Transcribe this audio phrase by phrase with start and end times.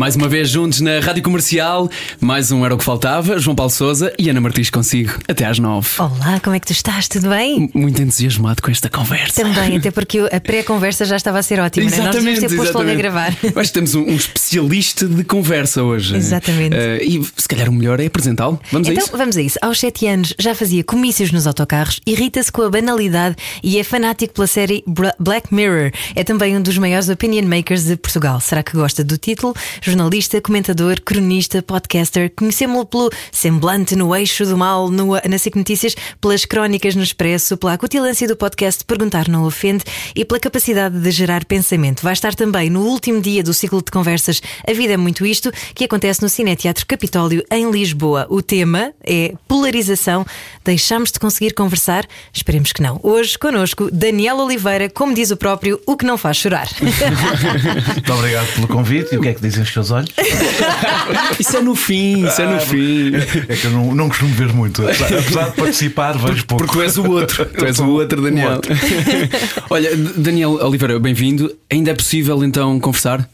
[0.00, 1.86] Mais uma vez juntos na Rádio Comercial,
[2.18, 5.58] mais um Era o que Faltava, João Paulo Souza e Ana Martins consigo, até às
[5.58, 5.90] nove.
[5.98, 7.06] Olá, como é que tu estás?
[7.06, 7.70] Tudo bem?
[7.74, 9.42] Muito entusiasmado com esta conversa.
[9.42, 12.14] Também, até porque a pré-conversa já estava a ser ótima, exatamente, né?
[12.14, 13.42] Nós devíamos ter posto logo a exatamente.
[13.42, 13.60] gravar.
[13.60, 16.16] Acho que temos um, um especialista de conversa hoje.
[16.16, 16.74] Exatamente.
[16.74, 18.58] Eh, e se calhar o melhor é apresentá-lo.
[18.72, 19.14] Vamos a Então isso?
[19.18, 19.58] vamos a isso.
[19.60, 24.32] Aos 7 anos já fazia comícios nos autocarros, irrita-se com a banalidade e é fanático
[24.32, 25.90] pela série Bra- Black Mirror.
[26.16, 28.40] É também um dos maiores opinion makers de Portugal.
[28.40, 29.54] Será que gosta do título?
[29.90, 32.30] Jornalista, comentador, cronista, podcaster.
[32.36, 37.56] Conhecemos-lo pelo semblante no eixo do mal no, na SIC Notícias, pelas crónicas no Expresso,
[37.56, 39.82] pela acutilância do podcast Perguntar Não Ofende
[40.14, 42.02] e pela capacidade de gerar pensamento.
[42.02, 45.50] Vai estar também no último dia do ciclo de conversas A Vida é Muito Isto,
[45.74, 48.28] que acontece no Cineteatro Capitólio, em Lisboa.
[48.30, 50.24] O tema é polarização.
[50.64, 52.06] Deixamos de conseguir conversar?
[52.32, 53.00] Esperemos que não.
[53.02, 56.68] Hoje, connosco, Daniel Oliveira, como diz o próprio, o que não faz chorar.
[57.92, 59.16] Muito obrigado pelo convite.
[59.16, 60.10] E o que é que dizem os seus olhos?
[61.38, 63.12] Isso é no fim, isso é no fim.
[63.48, 64.82] É que eu não, não costumo ver muito.
[64.82, 66.64] Apesar apesar de participar, vejo pouco.
[66.64, 68.52] Porque tu és o outro, tu és o outro, o Daniel.
[68.52, 68.72] outro.
[69.70, 71.54] Olha, Daniel Oliveira, bem-vindo.
[71.70, 73.28] Ainda é possível então conversar?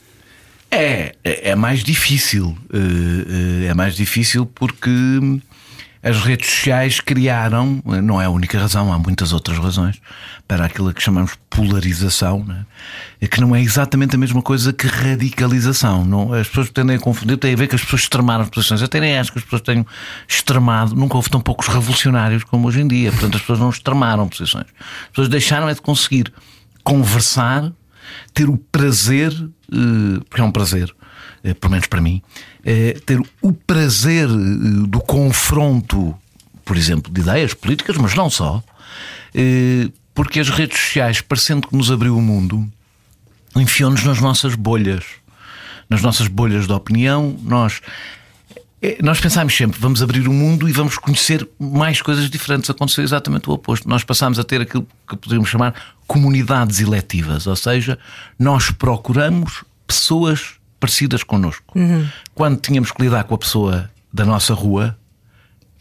[0.70, 2.56] É, é é mais difícil.
[2.72, 4.90] eh, eh, É mais difícil porque
[6.06, 10.00] as redes sociais criaram, não é a única razão, há muitas outras razões,
[10.46, 12.64] para aquilo que chamamos polarização, né?
[13.20, 16.04] É que não é exatamente a mesma coisa que radicalização.
[16.04, 18.82] Não, as pessoas tendem a confundir, tem a ver que as pessoas extremaram as posições.
[18.82, 19.84] Até nem acho que as pessoas tenham
[20.28, 23.10] extremado, nunca houve tão poucos revolucionários como hoje em dia.
[23.10, 24.66] Portanto, as pessoas não extremaram posições.
[24.78, 26.32] As pessoas deixaram é de conseguir
[26.84, 27.72] conversar,
[28.32, 30.94] ter o prazer, eh, porque é um prazer,
[31.54, 32.22] pelo menos para mim,
[32.64, 36.14] eh, ter o prazer eh, do confronto,
[36.64, 38.62] por exemplo, de ideias políticas, mas não só,
[39.34, 42.66] eh, porque as redes sociais, parecendo que nos abriu o mundo,
[43.54, 45.04] enfiou-nos nas nossas bolhas,
[45.88, 47.80] nas nossas bolhas de opinião, nós.
[48.82, 52.68] eh, Nós pensámos sempre, vamos abrir o mundo e vamos conhecer mais coisas diferentes.
[52.68, 53.88] Aconteceu exatamente o oposto.
[53.88, 55.74] Nós passámos a ter aquilo que poderíamos chamar
[56.06, 57.98] comunidades eletivas, ou seja,
[58.38, 61.74] nós procuramos pessoas parecidas connosco.
[62.34, 64.96] Quando tínhamos que lidar com a pessoa da nossa rua,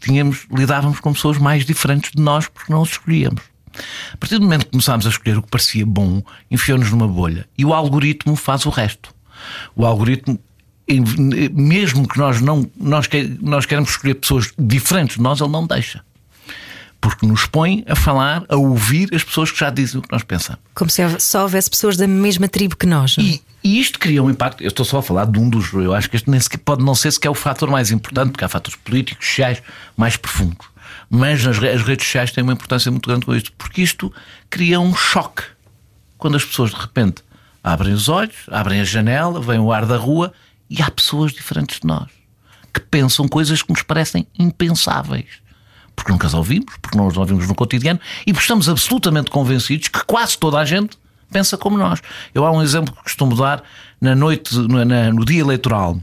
[0.00, 3.42] tínhamos, lidávamos com pessoas mais diferentes de nós porque não os escolhíamos.
[4.12, 7.46] A partir do momento que começámos a escolher o que parecia bom, enfiou-nos numa bolha.
[7.58, 9.14] E o algoritmo faz o resto.
[9.74, 10.38] O algoritmo,
[11.52, 13.06] mesmo que nós não nós,
[13.40, 16.02] nós queremos escolher pessoas diferentes de nós, ele não deixa.
[17.06, 20.24] Porque nos põe a falar, a ouvir as pessoas que já dizem o que nós
[20.24, 20.60] pensamos.
[20.74, 23.16] Como se só houvesse pessoas da mesma tribo que nós.
[23.16, 23.28] não é?
[23.28, 24.60] E, e isto cria um impacto.
[24.60, 25.72] Eu estou só a falar de um dos.
[25.72, 28.44] Eu acho que este nem sequer, pode não ser sequer o fator mais importante, porque
[28.44, 29.62] há fatores políticos, sociais
[29.96, 30.66] mais profundos.
[31.08, 34.12] Mas as, as redes sociais têm uma importância muito grande com isto, porque isto
[34.50, 35.44] cria um choque.
[36.18, 37.22] Quando as pessoas de repente
[37.62, 40.32] abrem os olhos, abrem a janela, vem o ar da rua
[40.68, 42.08] e há pessoas diferentes de nós
[42.74, 45.45] que pensam coisas que nos parecem impensáveis.
[45.96, 49.88] Porque nunca as ouvimos, porque não as ouvimos no cotidiano e porque estamos absolutamente convencidos
[49.88, 50.96] que quase toda a gente
[51.32, 52.00] pensa como nós.
[52.34, 53.62] Eu há um exemplo que costumo dar
[54.00, 55.98] na noite, no, na- no dia eleitoral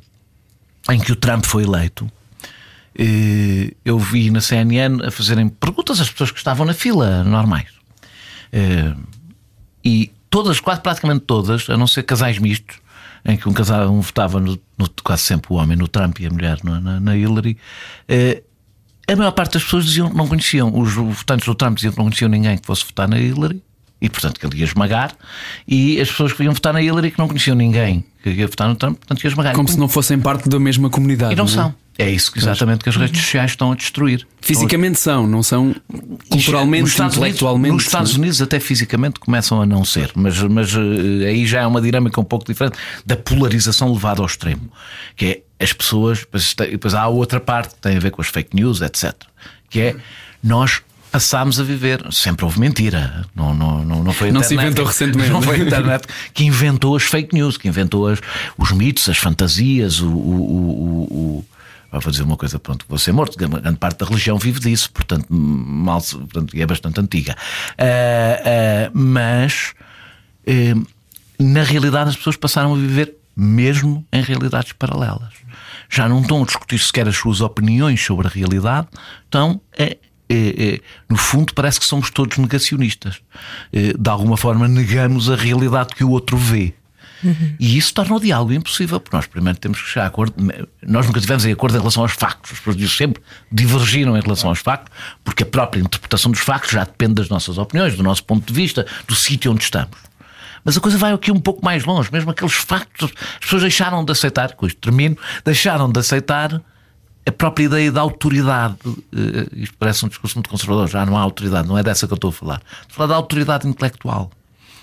[0.90, 2.12] em que o Trump foi eleito.
[2.98, 7.68] eh, Eu vi na CNN a fazerem perguntas às pessoas que estavam na fila normais.
[8.52, 8.94] Eh,
[9.86, 12.78] E todas, quase praticamente todas, a não ser casais mistos,
[13.26, 16.26] em que um casal um votava no, no- quase sempre o homem no Trump e
[16.26, 17.58] a mulher na, na Hillary,
[18.08, 18.42] eh,
[19.08, 20.72] a maior parte das pessoas diziam que não conheciam.
[20.78, 23.62] Os votantes do Trump diziam que não conheciam ninguém que fosse votar na Hillary.
[24.02, 25.16] E portanto que ele ia esmagar,
[25.66, 28.68] e as pessoas que iam votar na Hillary que não conheciam ninguém que ia votar
[28.68, 29.56] no Trump, portanto ia esmagar.
[29.56, 31.32] Como se não fossem parte da mesma comunidade.
[31.32, 31.48] E não é?
[31.48, 31.74] são.
[31.98, 34.28] É isso que exatamente que as redes sociais estão a destruir.
[34.42, 35.74] Fisicamente são, não são
[36.30, 37.74] culturalmente, Nos Estados Unidos- intelectualmente.
[37.76, 38.20] nos Estados não é?
[38.24, 40.12] Unidos, até fisicamente, começam a não ser.
[40.16, 44.26] Mas, mas eh, aí já é uma dinâmica um pouco diferente da polarização levada ao
[44.26, 44.70] extremo.
[45.16, 46.20] Que é as pessoas.
[46.20, 49.14] Depois, depois há a outra parte que tem a ver com as fake news, etc.
[49.70, 49.96] Que é
[50.44, 50.82] nós.
[51.12, 54.66] Passámos a viver, sempre houve mentira, não, não, não, não foi a Não se internet-
[54.72, 55.30] inventou recentemente.
[55.30, 58.20] Não foi a internet que inventou as fake news, que inventou as-
[58.58, 61.46] os mitos, as fantasias, o, o, o-
[61.92, 63.38] o- vou dizer uma coisa, pronto, vou ser morto.
[63.38, 67.36] Grande grande parte da religião vive disso, portanto, mal, se- portanto, é bastante antiga.
[67.78, 69.76] Ah, ah, mas,
[70.48, 70.74] eh,
[71.38, 75.34] na realidade, as pessoas passaram a viver mesmo em realidades paralelas.
[75.90, 78.88] Já não estão a discutir sequer as suas opiniões sobre a realidade,
[79.26, 79.96] estão a
[80.30, 83.22] é, é, no fundo, parece que somos todos negacionistas.
[83.72, 86.74] É, de alguma forma, negamos a realidade que o outro vê.
[87.24, 87.56] Uhum.
[87.60, 90.36] E isso torna o diálogo impossível, porque nós primeiro temos que chegar a acordo.
[90.86, 92.52] Nós nunca tivemos em acordo em relação aos factos.
[92.52, 94.92] As pessoas sempre divergiram em relação aos factos,
[95.24, 98.54] porque a própria interpretação dos factos já depende das nossas opiniões, do nosso ponto de
[98.54, 99.98] vista, do sítio onde estamos.
[100.64, 103.12] Mas a coisa vai aqui um pouco mais longe, mesmo aqueles factos.
[103.34, 106.62] As pessoas deixaram de aceitar, com isto termino, deixaram de aceitar
[107.26, 108.76] a própria ideia da autoridade.
[108.86, 109.00] Uh,
[109.54, 112.16] isto parece um discurso muito conservador, já não há autoridade, não é dessa que eu
[112.16, 112.62] estou a falar.
[112.82, 114.32] Estou a falar da autoridade intelectual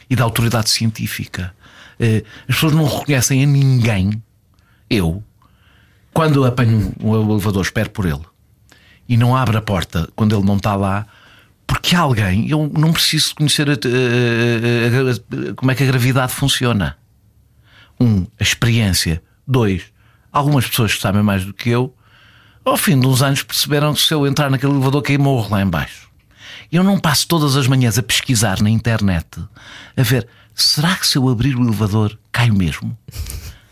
[0.08, 1.54] e da autoridade científica.
[1.98, 4.22] Uh, as pessoas não reconhecem a ninguém,
[4.88, 5.22] eu,
[6.12, 8.24] quando apanho um elevador, espero por ele
[9.10, 11.04] e não abre a porta quando ele não está lá.
[11.70, 16.98] Porque alguém, eu não preciso conhecer a, a, a, como é que a gravidade funciona.
[17.98, 19.22] Um, a experiência.
[19.46, 19.84] Dois,
[20.32, 21.94] algumas pessoas que sabem mais do que eu
[22.64, 25.62] ao fim de uns anos perceberam que se eu entrar naquele elevador caí morro lá
[25.62, 26.08] embaixo.
[26.70, 29.26] Eu não passo todas as manhãs a pesquisar na internet
[29.96, 32.96] a ver será que se eu abrir o elevador caio mesmo?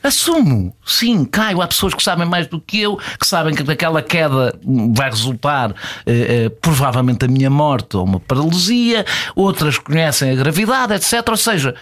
[0.03, 1.61] Assumo, sim, caio.
[1.61, 4.55] Há pessoas que sabem mais do que eu, que sabem que aquela queda
[4.95, 5.75] vai resultar
[6.07, 9.05] eh, eh, provavelmente a minha morte ou uma paralisia,
[9.35, 11.29] outras conhecem a gravidade, etc.
[11.29, 11.75] Ou seja,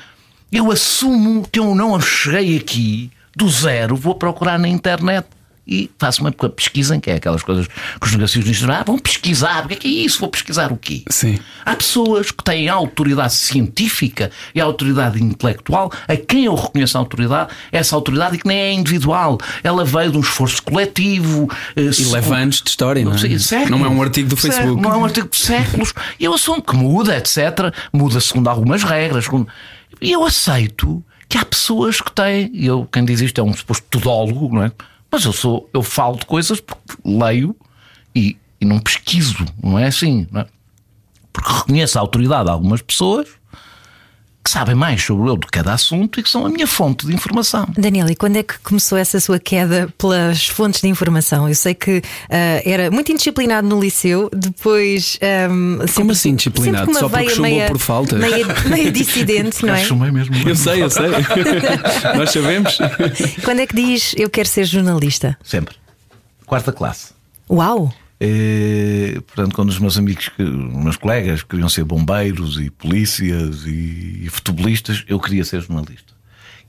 [0.51, 5.27] eu assumo que eu não cheguei aqui do zero, vou procurar na internet
[5.67, 9.69] e faço uma pesquisa, que é aquelas coisas que os negacionistas ah, vão pesquisar, o
[9.69, 10.21] que é, que é isso?
[10.21, 11.03] Vou pesquisar o quê?
[11.11, 11.39] Sim.
[11.65, 17.51] Há pessoas que têm autoridade científica e autoridade intelectual, a quem eu reconheço a autoridade,
[17.73, 21.51] essa autoridade que nem é individual, ela veio de um esforço coletivo.
[21.75, 23.39] Eh, e leva anos de história, não é?
[23.39, 24.81] Séculos, não é um artigo do Facebook.
[24.81, 25.93] Não é um artigo de séculos.
[26.19, 27.75] E eu assumo que muda, etc.
[27.93, 29.27] Muda segundo algumas regras.
[30.01, 33.53] E eu aceito que há pessoas que têm, e eu, quem diz isto é um
[33.53, 34.73] suposto tudólogo, não é?
[35.11, 37.57] Mas eu sou, eu falo de coisas porque leio
[38.15, 40.47] e, e não pesquiso, não é assim, não é?
[41.33, 43.29] Porque reconheço a autoridade de algumas pessoas
[44.47, 47.13] que sabem mais sobre eu de cada assunto e que são a minha fonte de
[47.13, 47.67] informação.
[47.77, 51.49] Daniel, e quando é que começou essa sua queda pelas fontes de informação?
[51.49, 52.03] Eu sei que uh,
[52.65, 55.19] era muito indisciplinado no liceu, depois.
[55.51, 56.95] Um, sempre, Como assim disciplinado?
[56.95, 58.15] Só porque chumbou meia, por falta?
[58.15, 59.85] Meia, meia dissidente, não é?
[59.85, 60.37] Chumei mesmo.
[60.49, 61.11] Eu sei, eu sei.
[62.17, 62.79] Nós sabemos.
[63.45, 65.37] Quando é que diz eu quero ser jornalista?
[65.43, 65.75] Sempre.
[66.47, 67.09] Quarta classe.
[67.51, 67.93] Uau!
[68.21, 74.23] E, portanto, quando os meus amigos, os meus colegas queriam ser bombeiros e polícias e,
[74.25, 76.15] e futebolistas, eu queria ser jornalista.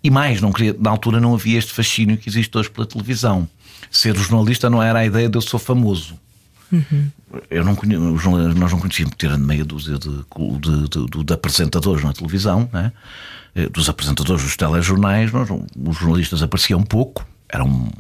[0.03, 3.47] E mais, não queria, na altura não havia este fascínio que existe hoje pela televisão.
[3.89, 6.19] Ser jornalista não era a ideia de eu sou famoso.
[6.71, 7.09] Uhum.
[7.49, 7.77] Eu não
[8.55, 12.91] nós não conhecíamos ter meia dúzia de, de, de, de, apresentadores na televisão, né?
[13.55, 17.91] Eh, dos apresentadores dos telejornais, nós, os jornalistas apareciam pouco, eram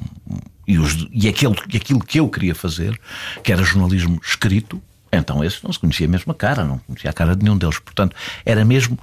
[0.67, 2.99] e, os, e, aquilo, e aquilo que eu queria fazer,
[3.43, 7.13] que era jornalismo escrito, então esse não se conhecia a mesma cara, não conhecia a
[7.13, 7.79] cara de nenhum deles.
[7.79, 8.15] Portanto,
[8.45, 8.99] era mesmo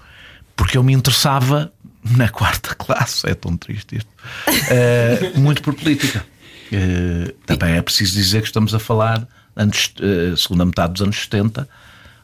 [0.55, 1.73] porque eu me interessava
[2.05, 4.11] na quarta classe, é tão triste isto,
[4.49, 6.25] uh, muito por política.
[6.71, 9.27] Uh, também é preciso dizer que estamos a falar
[9.57, 11.69] antes, uh, segunda metade dos anos 70,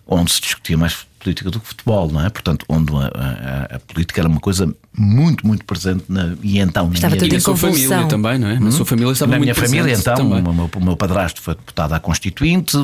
[0.06, 2.30] onde se discutia mais política do que futebol, não é?
[2.30, 6.88] Portanto, onde a, a, a política era uma coisa muito, muito presente na, e então
[6.88, 8.58] na Estava minha, tudo na sua família também, não é?
[8.58, 8.70] Na hum?
[8.72, 10.40] sua família estava na muito minha família, então, também.
[10.42, 12.76] o meu, o meu padrasto foi deputado à Constituinte,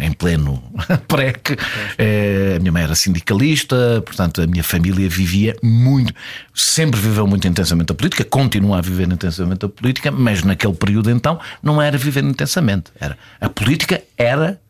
[0.00, 0.62] em pleno
[1.08, 1.56] PREC,
[1.96, 6.12] é, a minha mãe era sindicalista, portanto, a minha família vivia muito,
[6.52, 11.10] sempre viveu muito intensamente a política, continua a viver intensamente a política, mas naquele período
[11.10, 12.90] então não era viver intensamente.
[13.00, 14.60] Era, a política era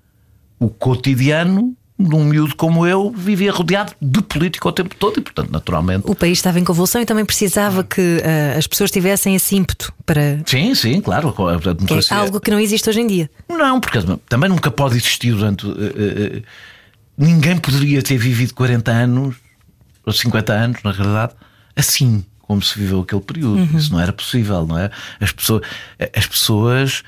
[0.59, 5.21] o cotidiano de um miúdo como eu, vivia rodeado de política o tempo todo e,
[5.21, 6.05] portanto, naturalmente.
[6.07, 9.93] O país estava em convulsão e também precisava que uh, as pessoas tivessem esse ímpeto
[10.05, 10.43] para.
[10.45, 11.33] Sim, sim, claro.
[12.11, 13.31] É algo que não existe hoje em dia.
[13.49, 13.99] Não, porque
[14.29, 15.67] também nunca pode existir durante.
[15.67, 16.43] Uh, uh,
[17.17, 19.37] ninguém poderia ter vivido 40 anos,
[20.05, 21.33] ou 50 anos, na realidade,
[21.77, 23.59] assim como se viveu aquele período.
[23.59, 23.79] Uhum.
[23.79, 24.91] Isso não era possível, não é?
[25.21, 25.63] As pessoas.
[26.13, 27.05] As pessoas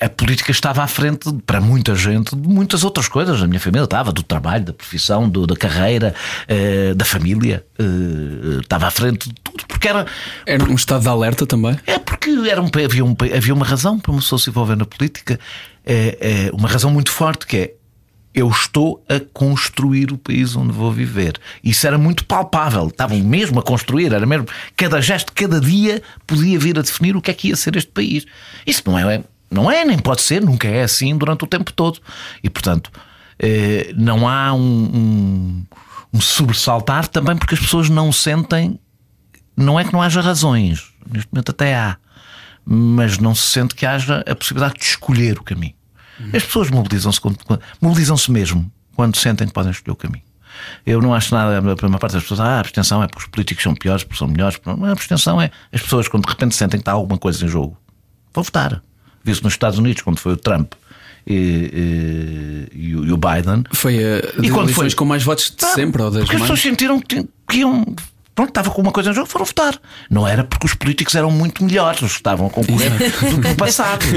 [0.00, 3.40] a política estava à frente, para muita gente, de muitas outras coisas.
[3.40, 6.12] A minha família estava, do trabalho, da profissão, do, da carreira,
[6.50, 7.64] uh, da família.
[7.78, 10.04] Uh, estava à frente de tudo, porque era.
[10.44, 11.78] Era um estado de alerta também?
[11.86, 14.84] É porque era um, havia, um, havia uma razão para uma pessoa se envolver na
[14.84, 15.38] política,
[15.84, 17.74] é, é uma razão muito forte que é.
[18.34, 21.40] Eu estou a construir o país onde vou viver.
[21.64, 22.88] Isso era muito palpável.
[22.88, 24.46] Estavam mesmo a construir, era mesmo.
[24.76, 27.90] Cada gesto, cada dia podia vir a definir o que é que ia ser este
[27.90, 28.26] país.
[28.66, 32.00] Isso não é não é, nem pode ser, nunca é assim durante o tempo todo.
[32.42, 32.90] E, portanto,
[33.38, 35.66] eh, não há um, um,
[36.12, 38.78] um sobressaltar também porque as pessoas não sentem.
[39.56, 41.96] Não é que não haja razões, neste momento até há,
[42.62, 45.72] mas não se sente que haja a possibilidade de escolher o caminho.
[46.34, 47.20] As pessoas mobilizam-se
[47.80, 50.24] mobilizam-se mesmo quando sentem que podem escolher o caminho.
[50.84, 53.28] Eu não acho nada, para uma parte das pessoas, ah, a abstenção é porque os
[53.28, 54.58] políticos são piores, porque são melhores.
[54.64, 57.76] A abstenção é as pessoas, quando de repente sentem que está alguma coisa em jogo,
[58.32, 58.82] vão votar.
[59.26, 60.72] Viu-se nos Estados Unidos, quando foi o Trump
[61.26, 63.64] e, e, e o Biden.
[63.72, 66.42] Foi a e quando foi com mais votos de ah, sempre, ou das Porque mais...
[66.42, 67.84] as pessoas sentiram que, que iam
[68.32, 69.80] pronto, estava com uma coisa em jogo, foram votar.
[70.08, 73.48] Não era porque os políticos eram muito melhores, os que estavam a concorrer do que
[73.48, 74.04] no passado.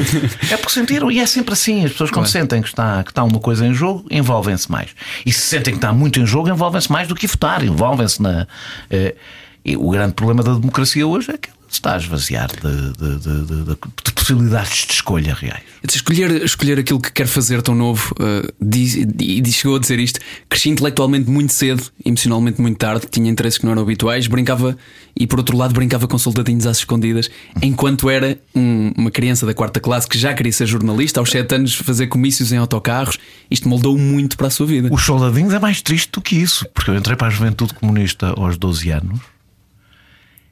[0.52, 2.30] É porque sentiram, e é sempre assim: as pessoas, quando claro.
[2.30, 4.90] sentem que está, que está uma coisa em jogo, envolvem-se mais.
[5.26, 8.48] E se sentem que está muito em jogo, envolvem-se mais do que votar, envolvem-se na.
[8.92, 9.16] Eh,
[9.64, 13.64] e o grande problema da democracia hoje é que está a esvaziar de, de, de,
[13.64, 15.64] de, possibilidades de escolha reais.
[15.88, 20.20] Escolher, escolher aquilo que quer fazer tão novo uh, diz, e chegou a dizer isto:
[20.48, 24.78] cresci intelectualmente muito cedo, emocionalmente muito tarde, tinha interesses que não eram habituais, brincava
[25.18, 27.30] e por outro lado brincava com soldadinhos às escondidas,
[27.62, 31.56] enquanto era um, uma criança da quarta classe que já queria ser jornalista, aos sete
[31.56, 33.18] anos fazer comícios em autocarros.
[33.50, 34.90] Isto moldou muito para a sua vida.
[34.92, 38.34] Os soldadinhos é mais triste do que isso, porque eu entrei para a juventude comunista
[38.38, 39.20] aos 12 anos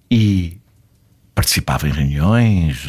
[0.09, 0.57] e
[1.37, 2.87] participava em reuniões,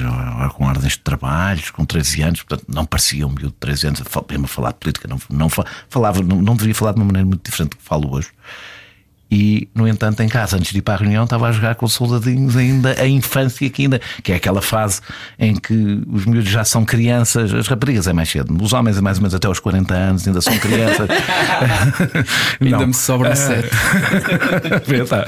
[0.55, 4.03] com ordens de trabalhos, com 13 anos, portanto não parecia um miúdo de 13 anos,
[4.31, 5.51] mesmo a falar de política, não, não
[5.91, 8.31] falava, não, não deveria falar de uma maneira muito diferente do que falo hoje.
[9.31, 11.87] E, no entanto, em casa, antes de ir para a reunião, estava a jogar com
[11.87, 15.01] soldadinhos ainda, a infância que ainda, que é aquela fase
[15.39, 19.01] em que os miúdos já são crianças, as raparigas é mais cedo, os homens é
[19.01, 21.09] mais ou menos até aos 40 anos, ainda são crianças.
[22.61, 23.69] ainda me sobra sete.
[25.09, 25.25] Tá.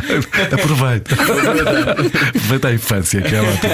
[0.53, 1.15] Aproveita.
[1.15, 3.73] Aproveita a infância, que é ótimo.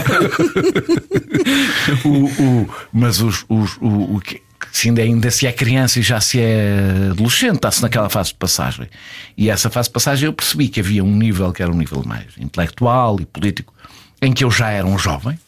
[2.04, 4.40] o, o, mas os, os, o, o que
[4.76, 8.34] se ainda, ainda se é criança e já se é adolescente, está-se naquela fase de
[8.34, 8.86] passagem.
[9.34, 12.02] E essa fase de passagem eu percebi que havia um nível que era um nível
[12.04, 13.72] mais intelectual e político,
[14.20, 15.38] em que eu já era um jovem.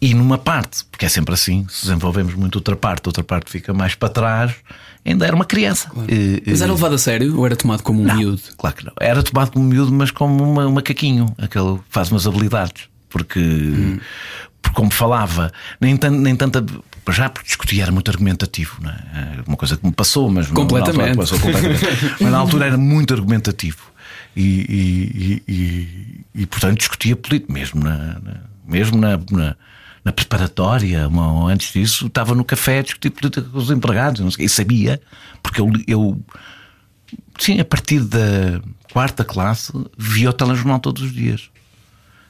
[0.00, 3.74] E numa parte, porque é sempre assim, se desenvolvemos muito outra parte, outra parte fica
[3.74, 4.54] mais para trás,
[5.04, 5.90] ainda era uma criança.
[5.90, 6.14] Claro.
[6.14, 8.42] E, mas era levado a sério ou era tomado como um não, miúdo?
[8.56, 8.92] Claro que não.
[9.00, 12.84] Era tomado como um miúdo, mas como uma, um macaquinho, aquele que faz umas habilidades.
[13.08, 13.98] Porque, hum.
[14.62, 16.64] porque como falava, nem, tanto, nem tanta
[17.12, 18.94] já porque discutia era muito argumentativo, não é?
[18.94, 21.16] é uma coisa que me passou, mas completamente.
[21.16, 21.84] Passou completamente.
[22.20, 23.90] mas na altura era muito argumentativo
[24.34, 29.56] e, e, e, e portanto discutia política mesmo na, na mesmo na, na,
[30.04, 34.30] na preparatória, uma, antes disso, estava no café a discutir política com os empregados, não
[34.30, 35.00] sei, e sabia,
[35.42, 36.20] porque eu, eu
[37.38, 38.60] sim, a partir da
[38.92, 41.50] quarta classe via o telejornal todos os dias.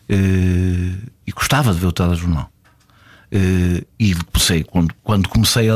[0.08, 0.92] Eh,
[1.26, 2.50] e gostava de ver o telejornal.
[3.34, 5.74] Uh, e comecei, quando, quando comecei a,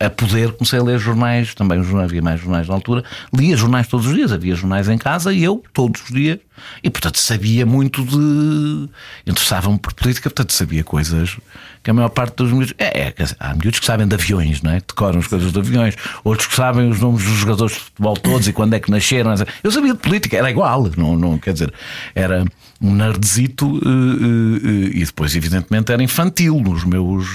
[0.00, 3.86] a, a, poder, comecei a ler jornais, também havia mais jornais na altura, lia jornais
[3.86, 6.40] todos os dias, havia jornais em casa e eu, todos os dias,
[6.82, 8.88] e portanto sabia muito de.
[9.26, 11.36] interessava-me por política, portanto sabia coisas
[11.82, 12.74] que a maior parte dos miúdos.
[12.78, 14.80] É, é, há miúdos que sabem de aviões, não é?
[14.80, 18.48] Decoram as coisas de aviões, outros que sabem os nomes dos jogadores de futebol todos
[18.48, 19.34] e quando é que nasceram.
[19.62, 21.72] Eu sabia de política, era igual, não, não quer dizer,
[22.14, 22.44] era
[22.80, 27.26] um nerdzito uh, uh, e depois, evidentemente, era infantil nos meus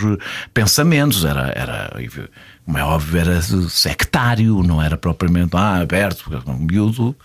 [0.53, 1.25] pensamentos.
[1.25, 1.93] Era, era,
[2.65, 7.15] como é óbvio, era sectário, não era propriamente ah, aberto, um miúdo.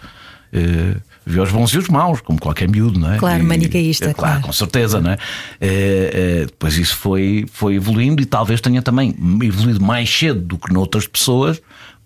[0.53, 3.19] Uh, vê os bons e os maus, como qualquer miúdo, não é?
[3.19, 4.15] Claro, manicaísta.
[4.15, 5.19] Claro, claro, com certeza, não é?
[5.61, 10.73] é depois isso foi, foi evoluindo e talvez tenha também evoluído mais cedo do que
[10.73, 11.61] noutras pessoas,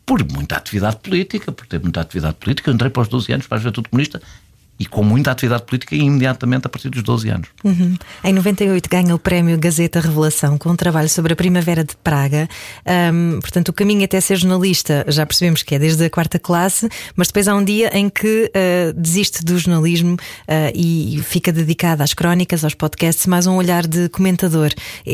[0.04, 2.70] por muita atividade política, por ter muita atividade política.
[2.70, 4.20] Eu entrei para os 12 anos para a Juventude Comunista
[4.78, 7.48] e com muita atividade política imediatamente a partir dos 12 anos.
[7.62, 7.96] Uhum.
[8.24, 12.48] Em 98 ganha o prémio Gazeta Revelação com um trabalho sobre a Primavera de Praga.
[13.12, 16.88] Um, portanto, o caminho até ser jornalista já percebemos que é desde a quarta classe,
[17.14, 22.02] mas depois há um dia em que uh, desiste do jornalismo uh, e fica dedicado
[22.02, 24.70] às crónicas, aos podcasts, mais um olhar de comentador.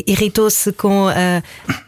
[0.07, 1.43] Irritou-se com a,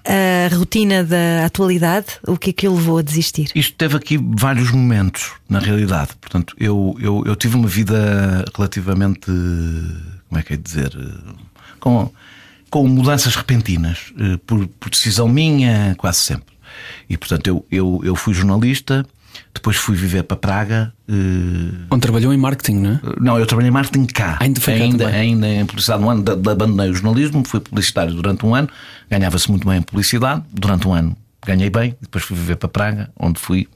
[0.04, 2.06] a rotina da atualidade?
[2.26, 3.50] O que é que o levou a desistir?
[3.54, 6.10] Isto teve aqui vários momentos, na realidade.
[6.20, 10.96] Portanto, eu, eu, eu tive uma vida relativamente, como é que é dizer,
[11.80, 12.10] com,
[12.70, 16.54] com mudanças repentinas, eh, por, por decisão minha, quase sempre.
[17.08, 19.04] E portanto, eu, eu, eu fui jornalista.
[19.52, 20.92] Depois fui viver para Praga.
[21.08, 21.86] Uh...
[21.90, 23.00] Onde trabalhou em marketing, não é?
[23.20, 24.36] Não, eu trabalhei em marketing cá.
[24.40, 26.24] Ainda, foi ainda, ainda em publicidade um ano.
[26.30, 28.68] Abandonei o jornalismo, fui publicitário durante um ano.
[29.08, 30.42] Ganhava-se muito bem em publicidade.
[30.52, 31.96] Durante um ano ganhei bem.
[32.00, 33.68] Depois fui viver para Praga, onde fui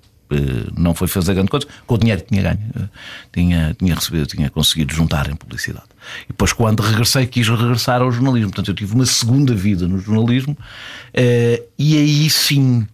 [0.76, 2.88] não foi fazer grande coisa, com o dinheiro que tinha ganho, eh,
[3.32, 5.86] tinha, tinha recebido, tinha conseguido juntar em publicidade.
[6.24, 8.50] E depois, quando regressei, quis regressar ao jornalismo.
[8.50, 10.56] Portanto, eu tive uma segunda vida no jornalismo,
[11.12, 12.86] eh, e aí sim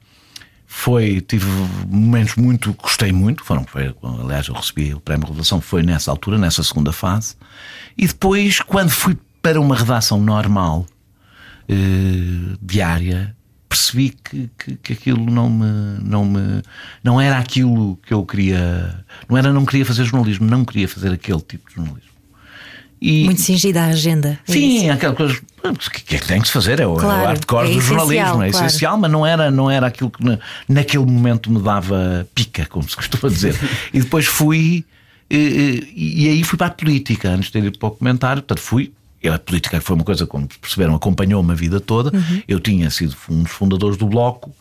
[0.67, 1.47] foi, tive
[1.89, 6.39] momentos muito, gostei muito, foram, foi, aliás, eu recebi o Prémio Revelação, foi nessa altura,
[6.39, 7.37] nessa segunda fase,
[7.99, 10.87] e depois, quando fui para uma redação normal,
[11.69, 13.35] eh, diária,
[13.71, 16.61] percebi que, que, que, aquilo não me, não me
[17.05, 21.13] não era aquilo que eu queria não era não queria fazer jornalismo não queria fazer
[21.13, 22.11] aquele tipo de jornalismo
[23.01, 24.93] e, muito cingida a agenda é sim isso.
[24.93, 25.41] aquela coisa
[25.93, 28.43] que, que tem que se fazer é o, claro, é o hardcore é do jornalismo
[28.43, 28.67] é claro.
[28.67, 30.21] essencial mas não era não era aquilo que
[30.69, 33.57] naquele momento me dava pica como se costuma dizer
[33.95, 34.85] e depois fui
[35.31, 38.93] e, e, aí fui para a política antes de ir para o comentário portanto fui
[39.29, 42.17] a política foi uma coisa, como perceberam, acompanhou-me a vida toda.
[42.17, 42.43] Uhum.
[42.49, 44.55] Eu tinha sido um dos fundadores do Bloco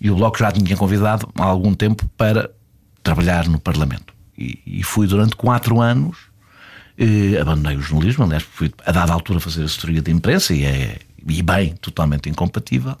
[0.00, 2.50] e o Bloco já tinha convidado há algum tempo para
[3.02, 4.12] trabalhar no Parlamento.
[4.36, 6.16] E, e fui durante quatro anos,
[6.98, 10.98] eh, abandonei o jornalismo, aliás, fui a dada altura fazer assessoria de imprensa e é,
[11.26, 12.96] e bem, totalmente incompatível.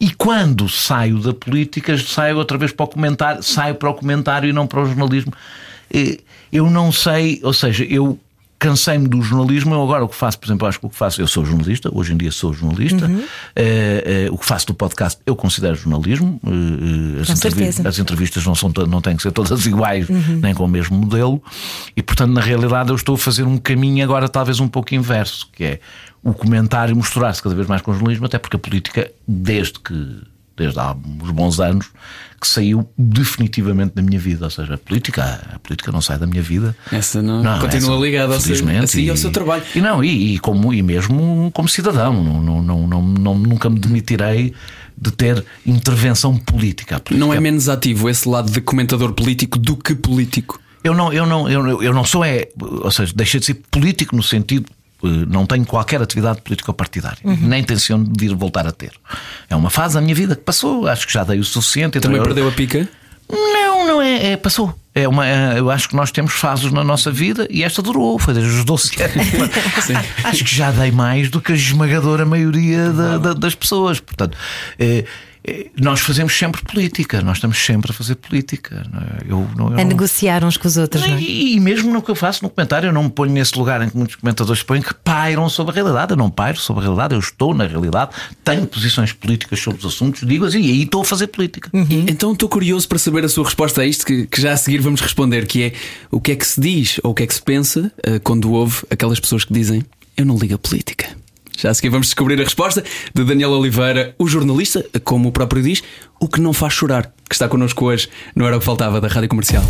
[0.00, 4.48] E quando saio da política, saio outra vez para o comentário, saio para o comentário
[4.48, 5.32] e não para o jornalismo.
[5.92, 6.18] Eh,
[6.52, 8.18] eu não sei, ou seja, eu
[8.64, 9.74] cansei-me do jornalismo.
[9.74, 11.90] Eu agora o que faço, por exemplo, acho que o que faço, eu sou jornalista,
[11.92, 13.04] hoje em dia sou jornalista.
[13.04, 13.18] Uhum.
[13.18, 16.40] Uh, uh, o que faço do podcast eu considero jornalismo.
[16.42, 20.40] Uh, as, entrevistas, as, entrevistas não, são, não têm que ser todas iguais, uhum.
[20.42, 21.42] nem com o mesmo modelo.
[21.94, 25.46] E portanto, na realidade, eu estou a fazer um caminho agora talvez um pouco inverso,
[25.52, 25.80] que é
[26.22, 30.22] o comentário misturar-se cada vez mais com o jornalismo, até porque a política, desde que
[30.56, 31.86] desde há uns bons anos,
[32.40, 34.44] que saiu definitivamente da minha vida.
[34.44, 36.76] Ou seja, a política, a política não sai da minha vida.
[36.92, 39.62] Essa não, não continua essa, ligada ao, seu, assim, e, ao seu trabalho.
[39.74, 43.78] E não, e, e, como, e mesmo como cidadão, não, não, não, não, nunca me
[43.78, 44.54] demitirei
[44.96, 47.00] de ter intervenção política.
[47.00, 47.16] política.
[47.16, 50.60] Não é menos ativo esse lado de comentador político do que político?
[50.84, 54.14] Eu não, eu não, eu, eu não sou, é, ou seja, deixei de ser político
[54.14, 54.66] no sentido
[55.08, 57.36] não tenho qualquer atividade político-partidária, uhum.
[57.40, 58.92] nem intenção de ir voltar a ter.
[59.48, 62.00] É uma fase da minha vida que passou, acho que já dei o suficiente.
[62.00, 62.88] Também então perdeu a pica?
[63.30, 64.74] Não, não é, é passou.
[64.94, 68.18] É uma, é, eu acho que nós temos fases na nossa vida e esta durou,
[68.18, 70.06] foi desde os 12 anos.
[70.24, 73.98] acho que já dei mais do que a esmagadora maioria da, da, das pessoas.
[73.98, 74.36] Portanto,
[74.78, 75.04] é,
[75.78, 78.86] nós fazemos sempre política, nós estamos sempre a fazer política.
[79.20, 79.30] É?
[79.30, 81.20] Eu, não, eu a negociar uns com os outros, não é?
[81.20, 83.82] E, e, mesmo no que eu faço no comentário, eu não me ponho nesse lugar
[83.82, 86.12] em que muitos comentadores põem que pairam sobre a realidade.
[86.12, 89.86] Eu não pairo sobre a realidade, eu estou na realidade, tenho posições políticas sobre os
[89.86, 91.68] assuntos, digo-as e aí estou a fazer política.
[91.74, 92.06] Uhum.
[92.08, 94.80] Então estou curioso para saber a sua resposta a isto, que, que, já a seguir
[94.80, 95.72] vamos responder, que é
[96.10, 98.50] o que é que se diz ou o que é que se pensa uh, quando
[98.50, 99.84] houve aquelas pessoas que dizem
[100.16, 101.23] eu não ligo a política.
[101.64, 105.62] Já a seguir vamos descobrir a resposta de Daniel Oliveira, o jornalista, como o próprio
[105.62, 105.82] diz,
[106.20, 109.08] o que não faz chorar, que está connosco hoje no Era o que Faltava da
[109.08, 109.64] Rádio Comercial.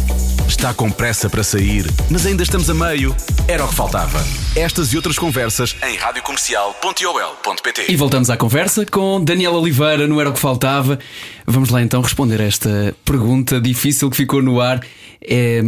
[0.49, 3.15] Está com pressa para sair, mas ainda estamos a meio.
[3.47, 4.19] Era o que faltava.
[4.57, 7.85] Estas e outras conversas em radiocomercial.ol.pt.
[7.89, 10.99] E voltamos à conversa com Daniel Oliveira no Era o que Faltava.
[11.47, 14.81] Vamos lá então responder a esta pergunta difícil que ficou no ar.
[15.23, 15.63] É,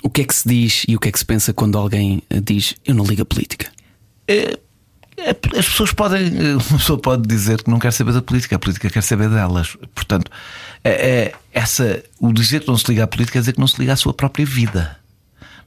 [0.00, 2.22] o que é que se diz e o que é que se pensa quando alguém
[2.44, 3.66] diz eu não ligo a política?
[4.28, 4.58] É é,
[5.56, 8.90] as pessoas podem, uma pessoa pode dizer que não quer saber da política, a política
[8.90, 9.76] quer saber delas.
[9.94, 10.30] Portanto,
[10.84, 13.66] é, é, essa, o dizer que não se liga à política quer dizer que não
[13.66, 14.98] se liga à sua própria vida.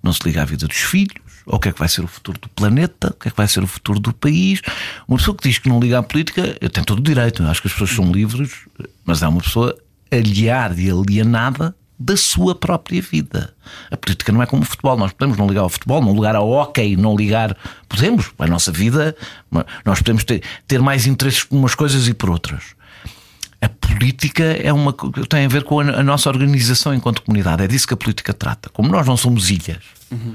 [0.02, 2.08] Não se liga à vida dos filhos, ou o que é que vai ser o
[2.08, 4.62] futuro do planeta, o que é que vai ser o futuro do país.
[5.08, 7.50] Uma pessoa que diz que não liga à política, eu tenho todo o direito, eu
[7.50, 8.52] acho que as pessoas são livres,
[9.04, 9.76] mas é uma pessoa
[10.12, 13.54] aliada e alienada da sua própria vida.
[13.92, 14.96] A política não é como o futebol.
[14.96, 17.58] Nós podemos não ligar ao futebol, não ligar ao hockey, não ligar.
[17.90, 18.32] Podemos.
[18.40, 19.16] A nossa vida,
[19.84, 22.64] nós podemos ter, ter mais interesses por umas coisas e por outras.
[23.62, 24.96] A política é uma,
[25.28, 27.64] tem a ver com a, nossa organização enquanto comunidade.
[27.64, 28.70] É disso que a política trata.
[28.70, 30.34] Como nós não somos ilhas, uhum.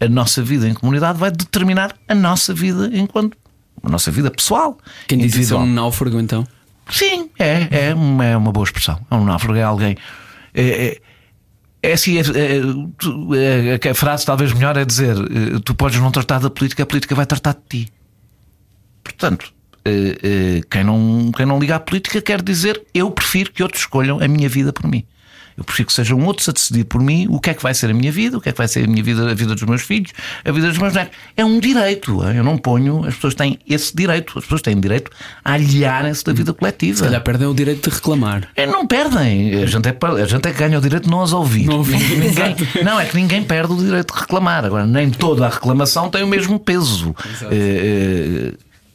[0.00, 3.36] a nossa vida em comunidade vai determinar a nossa vida enquanto.
[3.82, 4.78] a nossa vida pessoal.
[5.06, 6.46] Quem diz isso é um náufrago então?
[6.90, 9.00] Sim, é, é, uma, é uma boa expressão.
[9.10, 9.96] É um náufrago, é alguém.
[10.52, 11.00] É, é,
[11.82, 16.10] é assim, é, é, é, a frase talvez melhor é dizer: eh, tu podes não
[16.10, 17.92] tratar da política, a política vai tratar de ti.
[19.02, 19.52] Portanto,
[19.84, 23.82] eh, eh, quem não, quem não liga à política quer dizer eu prefiro que outros
[23.82, 25.04] escolham a minha vida por mim.
[25.56, 27.90] Eu prefiro que sejam outros a decidir por mim o que é que vai ser
[27.90, 29.62] a minha vida, o que é que vai ser a minha vida, a vida dos
[29.62, 30.12] meus filhos,
[30.44, 31.16] a vida dos meus netos.
[31.36, 32.22] É um direito.
[32.24, 33.04] Eu não ponho.
[33.04, 34.38] As pessoas têm esse direito.
[34.38, 35.10] As pessoas têm direito
[35.44, 36.98] a aliarem-se da vida coletiva.
[36.98, 38.48] Se calhar perdem o direito de reclamar.
[38.56, 39.62] É, não perdem.
[39.62, 41.66] A gente, é, a gente é que ganha o direito de não as ouvir.
[41.66, 41.98] Não, ouvir.
[42.18, 44.64] ninguém, não, é que ninguém perde o direito de reclamar.
[44.64, 47.14] Agora, nem toda a reclamação tem o mesmo peso.
[47.24, 47.54] Exato.
[47.54, 48.52] É, é,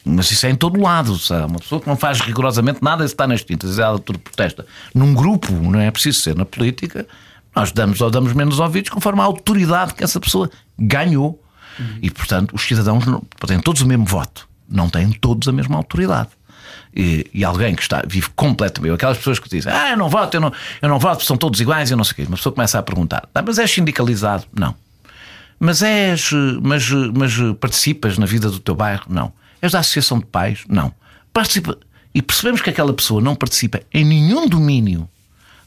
[0.09, 1.17] mas isso é em todo lado.
[1.17, 1.45] Sabe?
[1.45, 4.65] Uma pessoa que não faz rigorosamente nada está nas tintas, ela tudo protesta.
[4.93, 7.07] Num grupo, não é preciso ser na política,
[7.55, 11.41] nós damos ou damos menos ouvidos conforme a autoridade que essa pessoa ganhou.
[11.79, 11.99] Uhum.
[12.01, 13.05] E, portanto, os cidadãos
[13.47, 16.29] têm todos o mesmo voto, não têm todos a mesma autoridade.
[16.95, 20.33] E, e, alguém que está, vive completamente, aquelas pessoas que dizem, ah, eu não voto,
[20.35, 22.23] eu não, eu não voto, são todos iguais, eu não sei o quê.
[22.23, 24.45] Uma pessoa começa a perguntar, ah, mas és sindicalizado?
[24.53, 24.75] Não.
[25.59, 29.05] Mas és, mas, mas participas na vida do teu bairro?
[29.07, 29.31] Não.
[29.61, 30.63] És da associação de pais?
[30.67, 30.93] Não.
[31.33, 31.77] Participa.
[32.13, 35.09] E percebemos que aquela pessoa não participa em nenhum domínio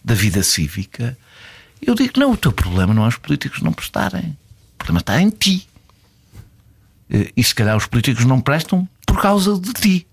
[0.04, 1.16] da vida cívica.
[1.80, 4.36] Eu digo: não, o teu problema não é os políticos não prestarem.
[4.74, 5.68] O problema está em ti.
[7.10, 10.06] Eh, e se calhar os políticos não prestam por causa de ti.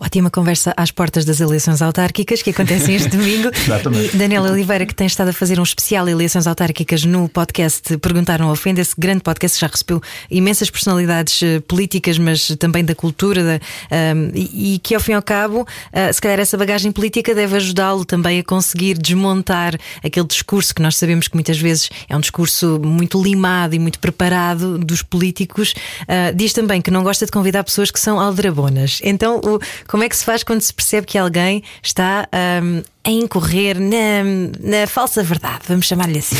[0.00, 3.50] Ótima conversa às portas das eleições autárquicas que acontecem este domingo.
[3.52, 4.14] Exatamente.
[4.14, 8.46] E Daniela Oliveira, que tem estado a fazer um especial eleições autárquicas no podcast Perguntaram
[8.46, 12.94] ao Ofende, esse grande podcast que já recebeu imensas personalidades eh, políticas, mas também da
[12.94, 16.56] cultura, da, um, e, e que ao fim e ao cabo, uh, se calhar essa
[16.56, 21.58] bagagem política deve ajudá-lo também a conseguir desmontar aquele discurso que nós sabemos que muitas
[21.58, 25.74] vezes é um discurso muito limado e muito preparado dos políticos.
[26.02, 29.00] Uh, diz também que não gosta de convidar pessoas que são aldrabonas.
[29.02, 29.58] Então, o
[29.88, 32.28] como é que se faz quando se percebe que alguém está
[32.62, 34.22] um, a incorrer na,
[34.60, 35.62] na, falsa verdade?
[35.66, 36.36] Vamos chamar-lhe assim.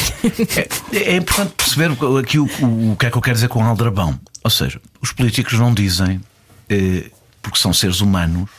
[0.92, 3.64] É, é, importante perceber aqui o, o, o, que é que eu quero dizer com
[3.64, 4.20] aldrabão.
[4.44, 6.20] Ou seja, os políticos não dizem,
[6.68, 7.10] eh,
[7.42, 8.50] porque são seres humanos,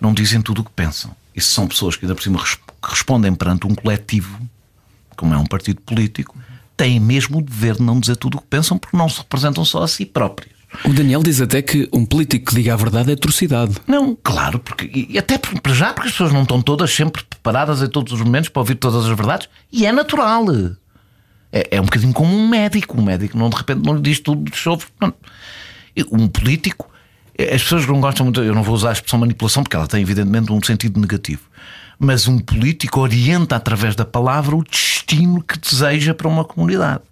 [0.00, 1.14] não dizem tudo o que pensam.
[1.34, 2.42] E se são pessoas que ainda por cima
[2.82, 4.40] respondem perante um coletivo,
[5.16, 6.36] como é um partido político,
[6.76, 9.64] têm mesmo o dever de não dizer tudo o que pensam, porque não se representam
[9.64, 10.59] só a si próprios.
[10.84, 13.76] O Daniel diz até que um político que diga a verdade é atrocidade.
[13.86, 17.82] Não, claro, porque, e até para já, porque as pessoas não estão todas sempre preparadas
[17.82, 20.46] em todos os momentos para ouvir todas as verdades, e é natural.
[21.52, 23.00] É, é um bocadinho como um médico.
[23.00, 24.86] Um médico não de repente não lhe diz tudo sobre.
[26.10, 26.88] Um político,
[27.38, 30.00] as pessoas não gostam muito, eu não vou usar a expressão manipulação porque ela tem
[30.00, 31.42] evidentemente um sentido negativo.
[31.98, 37.02] Mas um político orienta através da palavra o destino que deseja para uma comunidade.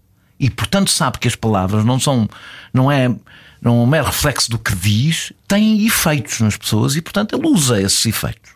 [0.40, 2.28] E portanto sabe que as palavras não são,
[2.72, 3.12] não é
[3.60, 8.04] não é reflexo do que diz, tem efeitos nas pessoas e, portanto, ele usa esses
[8.06, 8.52] efeitos.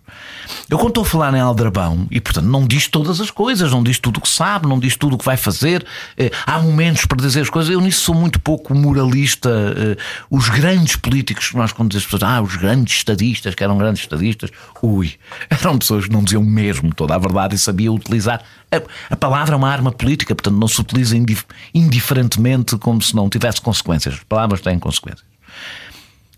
[0.69, 3.83] Eu, quando estou a falar em Aldrabão, e portanto não diz todas as coisas, não
[3.83, 5.85] diz tudo o que sabe, não diz tudo o que vai fazer,
[6.17, 7.73] eh, há momentos para dizer as coisas.
[7.73, 9.51] Eu nisso sou muito pouco moralista.
[9.51, 9.97] Eh,
[10.31, 14.51] os grandes políticos, nós quando dizemos pessoas, ah, os grandes estadistas, que eram grandes estadistas,
[14.83, 15.15] ui,
[15.51, 18.43] eram pessoas que não diziam mesmo toda a verdade e sabiam utilizar.
[18.71, 23.15] A, a palavra é uma arma política, portanto não se utiliza indif indiferentemente como se
[23.15, 24.15] não tivesse consequências.
[24.15, 25.25] As palavras têm consequências.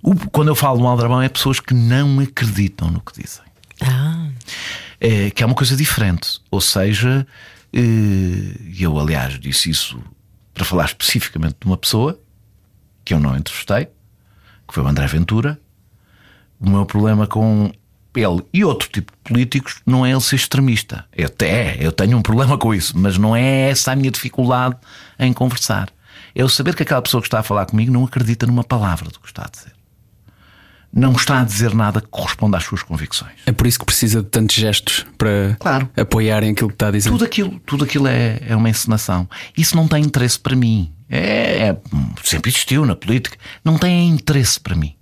[0.02, 3.42] O, quando eu falo no Aldrabão, é pessoas que não acreditam no que dizem.
[3.80, 4.28] Ah.
[5.00, 6.40] É, que é uma coisa diferente.
[6.50, 7.26] Ou seja,
[7.72, 10.00] e eu, aliás, disse isso
[10.52, 12.18] para falar especificamente de uma pessoa
[13.04, 13.86] que eu não entrevistei,
[14.66, 15.60] que foi o André Ventura.
[16.60, 17.72] O meu problema com
[18.14, 21.04] ele e outro tipo de políticos não é ele ser extremista.
[21.12, 24.76] Eu até eu tenho um problema com isso, mas não é essa a minha dificuldade
[25.18, 25.90] em conversar.
[26.34, 29.10] É eu saber que aquela pessoa que está a falar comigo não acredita numa palavra
[29.10, 29.73] do que está a dizer
[30.94, 33.32] não está a dizer nada que corresponda às suas convicções.
[33.46, 35.90] É por isso que precisa de tantos gestos para claro.
[35.96, 37.10] apoiarem aquilo que está a dizer.
[37.10, 39.28] Tudo aquilo, tudo aquilo é, é uma encenação.
[39.56, 40.92] Isso não tem interesse para mim.
[41.10, 41.76] É, é,
[42.22, 43.36] sempre existiu na política.
[43.64, 44.94] Não tem interesse para mim.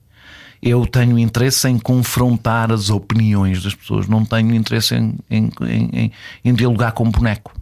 [0.63, 5.51] Eu tenho interesse em confrontar as opiniões das pessoas, não tenho interesse em, em,
[5.93, 6.13] em,
[6.45, 7.53] em dialogar com um boneco.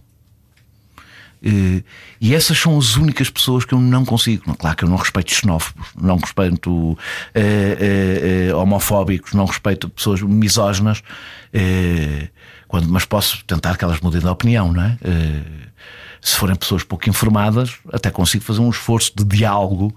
[1.43, 1.83] Eh,
[2.21, 4.55] e essas são as únicas pessoas que eu não consigo.
[4.57, 11.03] Claro que eu não respeito xenófobos, não respeito uh, uh, homofóbicos, não respeito pessoas misóginas,
[12.69, 14.99] quando, mas posso tentar que elas mudem de opinião, não é?
[16.23, 19.95] se forem pessoas pouco informadas, até consigo fazer um esforço de diálogo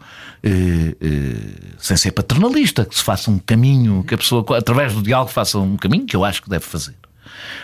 [1.77, 5.59] sem ser paternalista, que se faça um caminho, que a pessoa, através do diálogo, faça
[5.59, 6.95] um caminho que eu acho que deve fazer.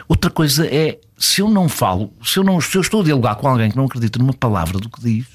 [0.08, 3.36] Outra coisa é, se eu não falo, se eu, não, se eu estou a dialogar
[3.36, 5.26] com alguém que não acredita numa palavra do que diz,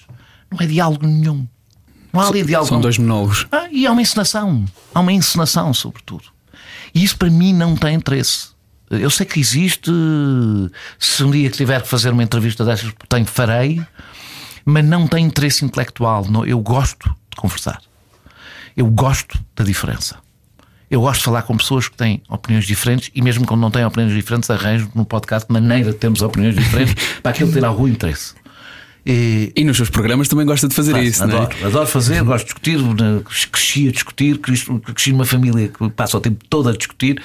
[0.50, 1.46] não é diálogo nenhum.
[2.12, 2.68] Não há ali diálogo.
[2.68, 3.46] São dois monólogos.
[3.50, 4.64] Ah, e há uma encenação.
[4.94, 6.24] Há uma encenação, sobretudo.
[6.94, 8.50] E isso para mim não tem interesse.
[8.88, 9.90] Eu sei que existe.
[10.98, 13.82] Se um dia tiver que fazer uma entrevista dessas, tenho, farei.
[14.64, 16.24] Mas não tem interesse intelectual.
[16.46, 17.82] Eu gosto de conversar.
[18.76, 20.23] Eu gosto da diferença.
[20.94, 23.84] Eu gosto de falar com pessoas que têm opiniões diferentes e mesmo quando não têm
[23.84, 28.34] opiniões diferentes, arranjo no podcast maneira de termos opiniões diferentes para aquilo ter algum interesse.
[29.04, 31.66] E, e, nos seus programas também gosta de fazer Faço, isso, adoro, não é?
[31.66, 36.44] Adoro fazer, gosto de discutir, cresci a discutir, cresci numa família que passa o tempo
[36.48, 37.20] todo a discutir,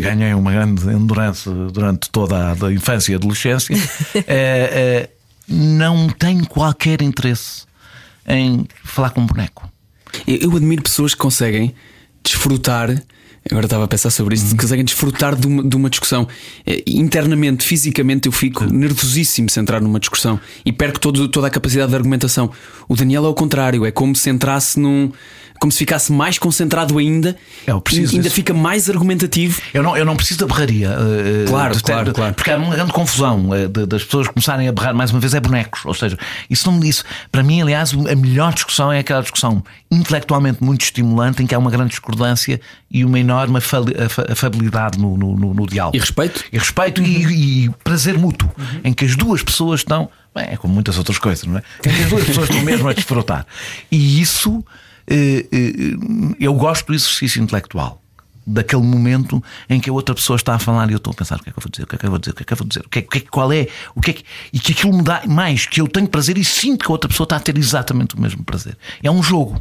[0.00, 3.74] ganhei uma grande endurance durante toda a infância e adolescência.
[4.14, 5.10] é, é,
[5.48, 7.64] não tenho qualquer interesse
[8.28, 9.68] em falar com um boneco.
[10.24, 11.74] Eu admiro pessoas que conseguem
[12.26, 13.02] desfrutar.
[13.48, 14.56] Agora estava a pensar sobre isso, uhum.
[14.56, 16.26] conseguem desfrutar de uma, de uma discussão.
[16.66, 18.70] Eh, internamente, fisicamente, eu fico uhum.
[18.70, 22.50] nervosíssimo se entrar numa discussão e perco todo, toda a capacidade de argumentação.
[22.88, 25.12] O Daniel é o contrário, é como se entrasse num,
[25.58, 28.34] como se ficasse mais concentrado ainda, É, eu preciso ainda disso.
[28.34, 29.60] fica mais argumentativo.
[29.74, 30.88] Eu não, eu não preciso da berraria.
[30.90, 32.34] eh, Claro, de claro, claro.
[32.34, 35.34] Porque há uma grande confusão eh, de- das pessoas começarem a berrar, mais uma vez,
[35.34, 35.84] é bonecos.
[35.84, 36.18] Ou seja,
[36.50, 37.04] isso não isso.
[37.32, 41.58] Para mim, aliás, a melhor discussão é aquela discussão intelectualmente muito estimulante em que há
[41.58, 43.58] uma grande discordância e uma enorme
[44.30, 45.96] afabilidade no, no, no- no diálogo.
[45.96, 46.44] E respeito?
[46.52, 48.50] E respeito e, e prazer mútuo,
[48.84, 50.08] em que as duas pessoas estão.
[50.34, 51.62] Bem, é como muitas outras coisas, não é?
[51.84, 53.46] Em que as duas pessoas estão mesmo a desfrutar.
[53.90, 54.62] E isso,
[56.38, 58.02] eu gosto do exercício intelectual.
[58.48, 61.40] Daquele momento em que a outra pessoa está a falar e eu estou a pensar
[61.40, 62.34] o que é que eu vou dizer, o que é que eu vou dizer, o
[62.34, 64.10] que é que eu vou dizer, o que é, que é qual é, o que
[64.10, 66.90] é que, e que aquilo me dá mais, que eu tenho prazer e sinto que
[66.90, 68.78] a outra pessoa está a ter exatamente o mesmo prazer.
[69.02, 69.60] É um jogo.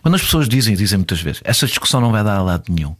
[0.00, 2.94] Quando as pessoas dizem, dizem muitas vezes, essa discussão não vai dar a lado nenhum.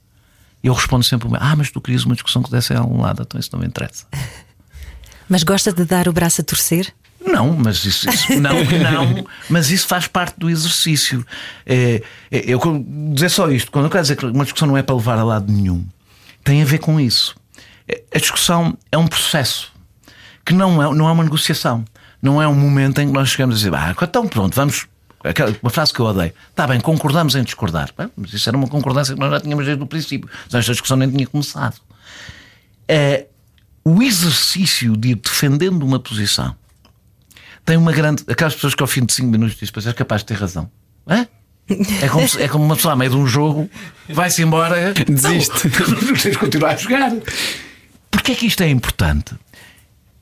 [0.62, 3.38] Eu respondo sempre: Ah, mas tu querias uma discussão que desse a algum lado, então
[3.38, 4.06] isso não me interessa.
[5.28, 6.92] Mas gosta de dar o braço a torcer?
[7.24, 11.24] Não, mas isso, isso- não, não, mas isso faz parte do exercício.
[11.66, 12.60] É, é, eu
[13.14, 15.22] dizer só isto, quando eu quero dizer que uma discussão não é para levar a
[15.24, 15.84] lado nenhum,
[16.42, 17.34] tem a ver com isso.
[17.86, 19.70] É, A discussão é um processo
[20.44, 21.84] que não é, não é uma negociação,
[22.22, 24.86] não é um momento em que nós chegamos a dizer, ah, então pronto, vamos.
[25.62, 26.32] Uma frase que eu odeio.
[26.48, 27.90] Está bem, concordamos em discordar.
[27.96, 30.30] Bem, mas isso era uma concordância que nós já tínhamos desde o princípio.
[30.46, 31.76] Esta discussão nem tinha começado.
[32.88, 33.26] É,
[33.84, 36.56] o exercício de ir defendendo uma posição
[37.70, 38.24] tem uma grande.
[38.26, 40.68] Aquelas pessoas que ao fim de 5 minutos dizem, pois és capaz de ter razão.
[41.08, 41.26] Hã?
[42.02, 43.70] É como, se- é como uma pessoa a meio de um jogo
[44.08, 44.92] vai-se embora.
[44.92, 45.68] Desiste.
[45.88, 47.12] Não, tens de continuar a jogar.
[48.10, 49.34] Porquê é que isto é importante?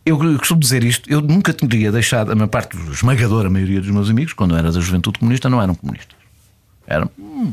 [0.04, 3.90] Eu costumo dizer isto, eu nunca teria deixado, a maior parte, a esmagadora maioria dos
[3.90, 6.16] meus amigos, quando eu era da juventude comunista, não eram comunistas.
[6.86, 7.52] Eram hum,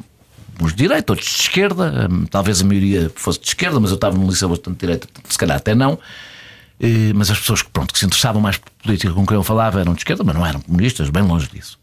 [0.61, 3.95] uns de direita, outros de esquerda, hum, talvez a maioria fosse de esquerda, mas eu
[3.95, 5.97] estava num liceu bastante direita, se calhar até não.
[6.79, 9.43] Eh, Mas as pessoas que, pronto, que se interessavam mais por política com quem eu
[9.43, 11.79] falava eram de esquerda, mas não eram comunistas, bem longe disso.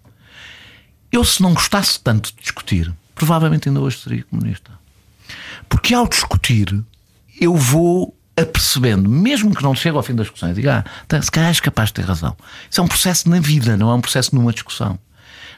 [1.10, 4.70] Eu, se não gostasse tanto de discutir, provavelmente ainda hoje seria comunista.
[5.68, 6.82] Porque ao discutir,
[7.40, 11.20] eu vou apercebendo, mesmo que não chegue ao fim da discussão, eu digo, ah, tá,
[11.20, 12.34] se calhar és capaz de ter razão.
[12.70, 14.98] Isso é um processo na vida, não é um processo numa discussão.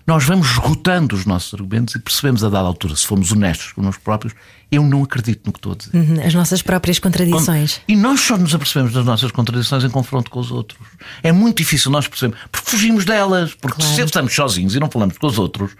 [0.07, 4.03] Nós vamos esgotando os nossos argumentos e percebemos a dada altura, se formos honestos connosco
[4.03, 4.35] próprios,
[4.71, 5.97] eu não acredito no que estou a dizer.
[5.97, 7.81] Uhum, As nossas próprias contradições.
[7.88, 10.79] E nós só nos apercebemos das nossas contradições em confronto com os outros.
[11.23, 13.95] É muito difícil nós percebermos, porque fugimos delas, porque Claro.
[13.95, 15.71] se estamos sozinhos e não falamos com os outros,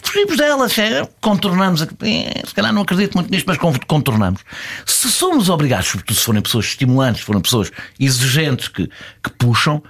[0.00, 1.82] fugimos delas, é, contornamos.
[1.82, 4.42] é, Se calhar não acredito muito nisto, mas con- contornamos.
[4.86, 9.82] Se somos obrigados, sobretudo se forem pessoas estimulantes, se forem pessoas exigentes que, que puxam.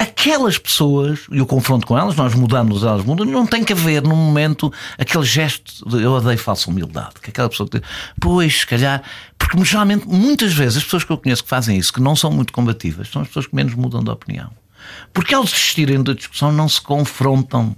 [0.00, 4.00] Aquelas pessoas, e o confronto com elas, nós mudamos, elas mudam, não tem que haver
[4.02, 7.16] num momento aquele gesto de eu odeio falsa humildade.
[7.22, 9.02] Que aquela pessoa que diz, pois, se calhar,
[9.38, 12.30] porque geralmente, muitas vezes, as pessoas que eu conheço que fazem isso, que não são
[12.30, 14.50] muito combativas, são as pessoas que menos mudam de opinião.
[15.12, 17.76] Porque ao desistirem da discussão, não se confrontam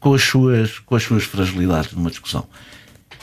[0.00, 2.46] com as suas, com as suas fragilidades numa discussão.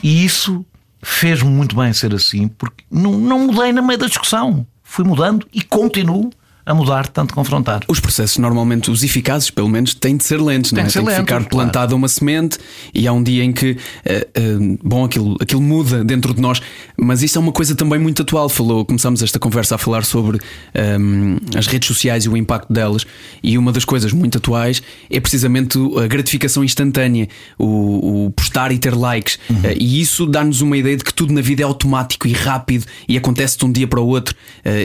[0.00, 0.64] E isso
[1.02, 4.64] fez-me muito bem ser assim, porque não, não mudei na meio da discussão.
[4.84, 6.30] Fui mudando e continuo
[6.70, 7.82] a mudar, tanto confrontar.
[7.88, 10.92] Os processos, normalmente, os eficazes, pelo menos, têm de ser lentos, não Têm é?
[10.92, 11.44] Tem que ficar claro.
[11.48, 12.58] plantada uma semente
[12.94, 16.60] e há um dia em que, eh, eh, bom, aquilo, aquilo muda dentro de nós,
[16.96, 18.48] mas isso é uma coisa também muito atual.
[18.48, 20.38] Falou, começamos esta conversa a falar sobre
[20.74, 23.04] ehm, as redes sociais e o impacto delas,
[23.42, 27.28] e uma das coisas muito atuais é precisamente a gratificação instantânea,
[27.58, 31.32] o, o postar e ter likes, Eh, e isso dá-nos uma ideia de que tudo
[31.32, 34.34] na vida é automático e rápido e acontece de um dia para o outro,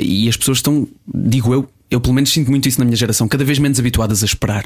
[0.02, 3.28] e as pessoas estão, digo eu, eu pelo menos sinto muito isso na minha geração,
[3.28, 4.66] cada vez menos habituadas a esperar.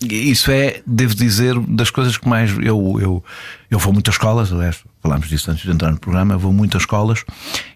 [0.00, 2.50] Isso é, devo dizer, das coisas que mais.
[2.58, 3.24] Eu, eu,
[3.70, 6.36] eu vou muitas escolas, aliás, falámos disso antes de entrar no programa.
[6.36, 7.24] Vou muitas escolas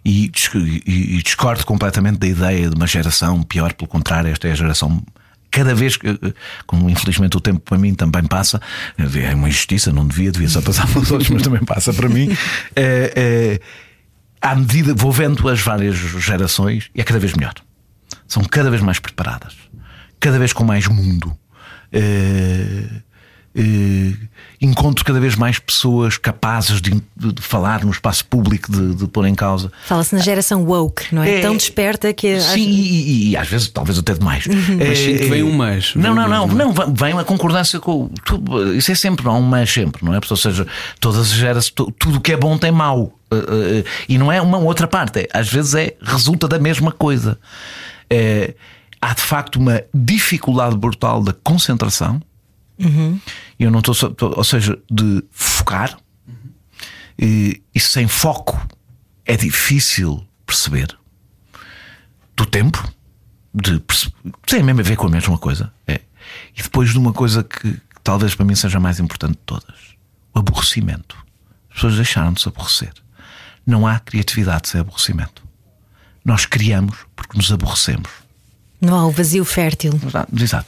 [0.04, 4.52] e, e- e discordo completamente da ideia de uma geração pior, pelo contrário, esta é
[4.52, 5.00] a geração.
[5.52, 6.08] Cada vez que,
[6.66, 8.60] como infelizmente o tempo para mim também passa,
[8.98, 12.08] é uma injustiça, não devia, devia só passar para os outros, mas também passa para
[12.08, 12.28] mim.
[12.74, 13.60] É, é,
[14.40, 17.54] à medida vou vendo as várias gerações é cada vez melhor.
[18.28, 19.54] São cada vez mais preparadas,
[20.20, 21.36] cada vez com mais mundo.
[21.92, 22.84] Eh,
[23.58, 24.12] eh,
[24.60, 29.06] encontro cada vez mais pessoas capazes de, de- de falar no espaço público, de, de
[29.06, 29.72] pôr em causa.
[29.86, 31.38] Fala-se na geração woke, não é?
[31.38, 32.38] É, Tão desperta que.
[32.40, 34.46] Sim, e, e- e às vezes talvez até demais.
[34.46, 35.94] Mas sinto que vem um mas.
[35.94, 38.08] Não, não, um não, não, vem- uma concordância com.
[38.24, 40.20] tudo- isso é sempre, não há um mas sempre, não é?
[40.28, 40.66] Ou seja,
[41.00, 43.18] todas as gerações, tu- tudo o que é bom tem mau.
[43.30, 46.92] Eh, eh, E não é uma outra parte, é- às vezes é, resulta da mesma
[46.92, 47.38] coisa.
[48.10, 48.54] Eh,
[49.00, 52.20] há de facto uma dificuldade brutal da concentração.
[53.58, 55.98] E eu não estou ou seja, de focar.
[57.18, 58.60] E, e sem foco
[59.24, 60.96] é difícil perceber
[62.36, 62.92] do tempo,
[63.54, 63.82] de
[64.44, 65.72] tem mesmo a ver com a mesma coisa.
[65.86, 66.00] É.
[66.56, 69.42] E depois de uma coisa que, que talvez para mim seja a mais importante de
[69.46, 69.96] todas:
[70.34, 71.16] o aborrecimento.
[71.70, 72.92] As pessoas deixaram de se aborrecer.
[73.66, 75.45] Não há criatividade sem aborrecimento.
[76.26, 78.10] Nós criamos porque nos aborrecemos.
[78.80, 79.92] Não há o vazio fértil.
[80.36, 80.66] Exato.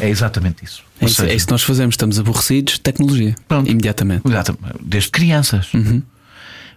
[0.00, 0.84] É exatamente isso.
[1.00, 3.34] É isso, é isso que nós fazemos, estamos aborrecidos, tecnologia.
[3.48, 3.68] Pronto.
[3.68, 4.26] Imediatamente.
[4.26, 4.76] Exatamente.
[4.80, 5.68] Desde crianças.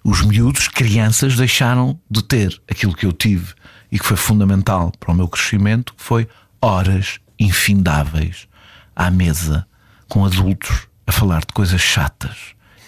[0.04, 3.54] Os miúdos, crianças, deixaram de ter aquilo que eu tive
[3.92, 6.28] e que foi fundamental para o meu crescimento, que foi
[6.60, 8.48] horas infindáveis
[8.96, 9.68] à mesa
[10.10, 12.36] com adultos a falar de coisas chatas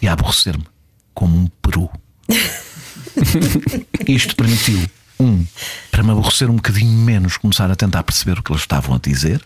[0.02, 0.66] e a aborrecer-me
[1.14, 1.90] como um peru.
[4.08, 4.82] Isto permitiu,
[5.20, 5.46] um,
[5.92, 9.00] para me aborrecer um bocadinho menos, começar a tentar perceber o que eles estavam a
[9.00, 9.46] dizer.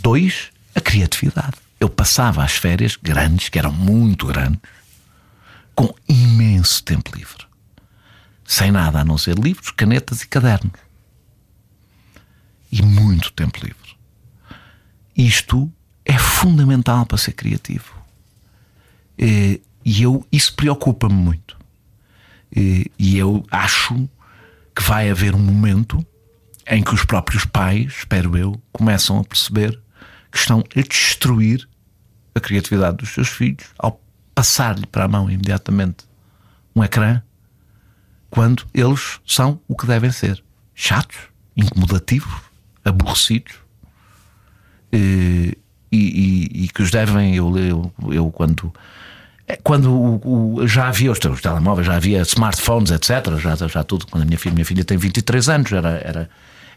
[0.00, 1.56] Dois, a criatividade.
[1.80, 4.60] Eu passava as férias grandes, que eram muito grandes,
[5.74, 7.44] com imenso tempo livre.
[8.46, 10.72] Sem nada a não ser livros, canetas e cadernos.
[12.70, 13.96] E muito tempo livre.
[15.16, 15.72] Isto
[16.04, 17.94] é fundamental para ser criativo.
[19.18, 21.53] Eh, E eu, isso preocupa-me muito.
[22.54, 24.08] Eh, E eu acho
[24.74, 26.04] que vai haver um momento
[26.66, 29.78] em que os próprios pais, espero eu, começam a perceber
[30.32, 31.68] que estão a destruir
[32.34, 34.00] a criatividade dos seus filhos ao
[34.34, 36.04] passar-lhe para a mão imediatamente
[36.74, 37.22] um ecrã
[38.30, 40.42] quando eles são o que devem ser:
[40.74, 41.18] chatos,
[41.56, 42.32] incomodativos,
[42.84, 43.54] aborrecidos
[44.92, 45.56] e,
[45.92, 47.34] e- e que os devem.
[47.36, 48.72] Eu, eu, eu quando.
[49.46, 53.36] É, Quando o- o- já havia os, os telemóveis, já havia smartphones, etc.
[53.38, 54.06] Já, já tudo.
[54.06, 56.30] Quando a minha filha, minha filha tem 23 anos, era, era,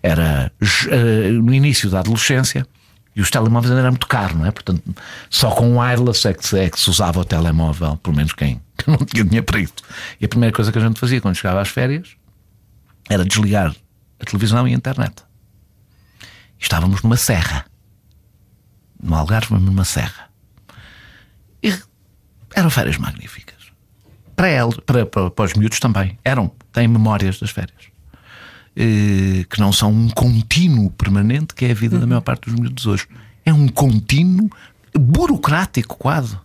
[0.03, 0.51] era
[0.89, 2.67] eh, no início da adolescência
[3.15, 4.51] e os telemóveis ainda eram muito caros, não é?
[4.51, 4.83] Portanto,
[5.29, 8.61] só com o wireless é que, é que se usava o telemóvel, pelo menos quem
[8.77, 9.73] que não tinha dinheiro para isso.
[10.21, 12.09] E a primeira coisa que a gente fazia quando chegava às férias
[13.09, 13.73] era desligar
[14.19, 15.15] a televisão e a internet.
[16.59, 17.65] E estávamos numa serra.
[19.01, 20.26] No Algarve, numa serra.
[22.55, 23.57] Eram férias magníficas.
[24.35, 26.17] Para, ele, para, para, para os miúdos também.
[26.23, 26.51] Eram.
[26.71, 27.87] Têm memórias das férias.
[28.75, 32.59] Eh, que não são um contínuo permanente, que é a vida da maior parte dos
[32.59, 33.07] miúdos hoje.
[33.43, 34.49] É um contínuo
[34.93, 36.37] burocrático, quase.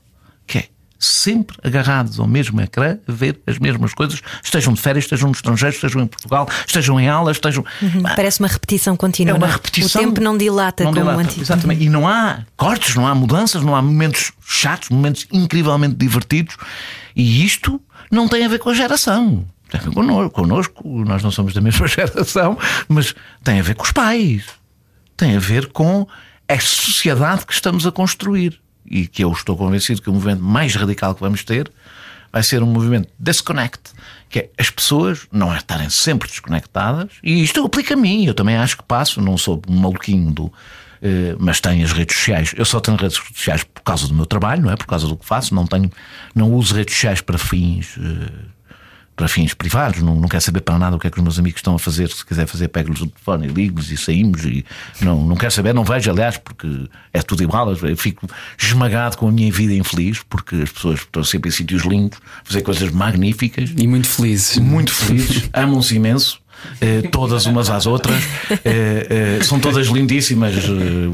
[1.02, 5.28] É sempre agarrados ao mesmo ecrã a ver as mesmas coisas, estejam de férias, estejam
[5.28, 7.64] no estrangeiro, estejam em Portugal, estejam em aulas, estejam.
[8.04, 9.32] Ah, Parece uma repetição contínua.
[9.32, 10.00] é uma não repetição.
[10.00, 11.42] O tempo não dilata Não como dilata, antigo.
[11.42, 11.82] Exatamente.
[11.84, 16.56] E não há cortes, não há mudanças, não há momentos chatos, momentos incrivelmente divertidos.
[17.16, 19.44] E isto não tem a ver com a geração.
[19.70, 21.04] Tem a ver connosco, connosco.
[21.04, 22.56] Nós não somos da mesma geração,
[22.88, 23.12] mas
[23.42, 24.44] tem a ver com os pais.
[25.16, 26.06] Tem a ver com
[26.48, 28.61] a sociedade que estamos a construir.
[28.84, 31.70] E que eu estou convencido que o movimento mais radical que vamos ter
[32.32, 33.92] vai ser um movimento disconnect,
[34.30, 38.32] que é as pessoas não é estarem sempre desconectadas, e isto aplica a mim, eu
[38.32, 40.52] também acho que passo, não sou um maluquinho do.
[41.02, 42.54] eh, mas tenho as redes sociais.
[42.56, 44.76] Eu só tenho redes sociais por causa do meu trabalho, não é?
[44.76, 45.54] Por causa do que faço.
[45.54, 45.90] Não tenho,
[46.34, 48.30] não uso redes sociais para fins eh,
[49.22, 51.38] para fins privados, não, não quero saber para nada o que é que os meus
[51.38, 52.08] amigos estão a fazer.
[52.10, 54.44] Se quiser fazer, pego-lhes o telefone e ligo-lhes e saímos.
[54.44, 54.64] E
[55.00, 57.72] não, não quero saber, não vejo, aliás, porque é tudo igual.
[57.72, 58.26] Eu fico
[58.58, 62.62] esmagado com a minha vida infeliz, porque as pessoas estão sempre em sítios lindos, fazer
[62.62, 64.58] coisas magníficas, E muito felizes.
[64.58, 66.41] muito felizes, amam-se imenso.
[66.80, 68.22] Eh, todas umas às outras,
[68.64, 70.68] Eh, eh, são todas lindíssimas eh,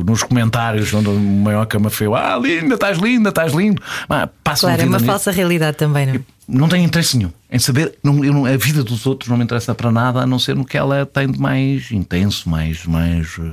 [0.04, 0.92] nos comentários.
[0.94, 3.82] Onde o maior cama feio, ah, linda, estás linda, estás lindo.
[4.08, 6.20] Ah, passam a Claro, é uma nisso falsa realidade também, não é?
[6.48, 7.94] não tenho interesse nenhum em saber.
[8.02, 10.54] Não, eu não- a vida dos outros não me interessa para nada, a não ser
[10.56, 12.84] no que ela tem de mais intenso, mais.
[12.86, 13.52] mais eh,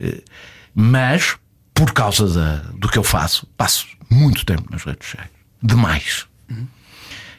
[0.00, 0.20] eh,
[0.74, 1.36] mas,
[1.74, 5.28] por causa da- do que eu faço, passo muito tempo nas redes sociais.
[5.62, 6.26] Demais.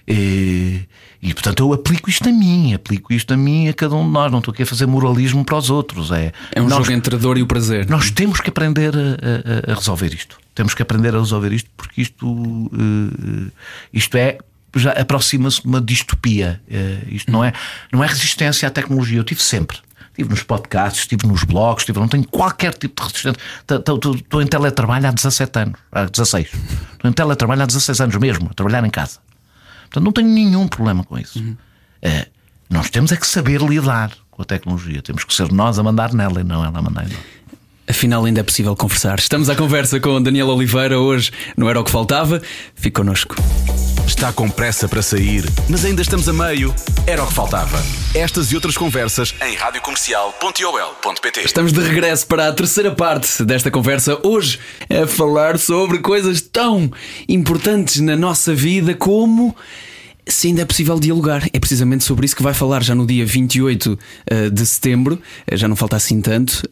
[0.07, 0.81] E,
[1.29, 4.11] e, portanto eu aplico isto a mim, aplico isto a mim, a cada um de
[4.11, 4.31] nós.
[4.31, 6.11] Não estou aqui a fazer moralismo para os outros.
[6.11, 7.89] É, É um nós, jogo entre a dor e o prazer.
[7.89, 10.38] nós temos que aprender a, a- a resolver isto.
[10.53, 13.51] Temos que aprender a resolver isto porque isto, eh,
[13.93, 14.38] isto é.
[14.77, 16.61] Já aproxima-se de uma distopia.
[16.69, 17.53] Eh, isto não é,
[17.93, 19.17] não é resistência à tecnologia.
[19.17, 19.77] Eu tive sempre.
[20.09, 23.39] Estive nos podcasts, estive nos blogs, estive, não tenho qualquer tipo de resistência.
[23.69, 26.47] Estou em teletrabalho há 17 anos, há 16.
[26.93, 29.19] Estou em teletrabalho há 16 anos mesmo, a trabalhar em casa.
[29.95, 31.41] Portanto, não tenho nenhum problema com isso.
[32.01, 32.27] Eh,
[32.69, 35.01] nós temos é que saber lidar com a tecnologia.
[35.01, 37.19] Temos que ser nós a mandar nela e não ela a mandar em nós.
[37.88, 39.19] Afinal, ainda é possível conversar.
[39.19, 41.31] Estamos à conversa com Daniel Oliveira hoje.
[41.55, 42.41] Não era o que faltava.
[42.73, 43.36] Fique connosco.
[44.05, 46.74] Está com pressa para sair, mas ainda estamos a meio?
[47.07, 47.82] Era o que faltava.
[48.13, 54.19] Estas e outras conversas em radiocomercial.ol.pt Estamos de regresso para a terceira parte desta conversa.
[54.24, 54.59] Hoje
[54.89, 56.91] a falar sobre coisas tão
[57.28, 59.55] importantes na nossa vida como
[60.28, 61.47] se ainda é possível dialogar.
[61.53, 65.21] É precisamente sobre isso que vai falar já no dia 28 uh, de setembro,
[65.51, 66.63] uh, já não falta assim tanto,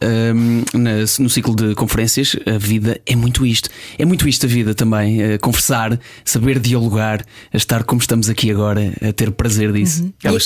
[0.72, 2.36] na, no ciclo de conferências.
[2.46, 3.68] A vida é muito isto.
[3.98, 5.34] É muito isto a vida também.
[5.34, 10.04] Uh, conversar, saber dialogar, a estar como estamos aqui agora, a ter prazer disso.
[10.04, 10.12] Uhum.
[10.22, 10.38] É, o,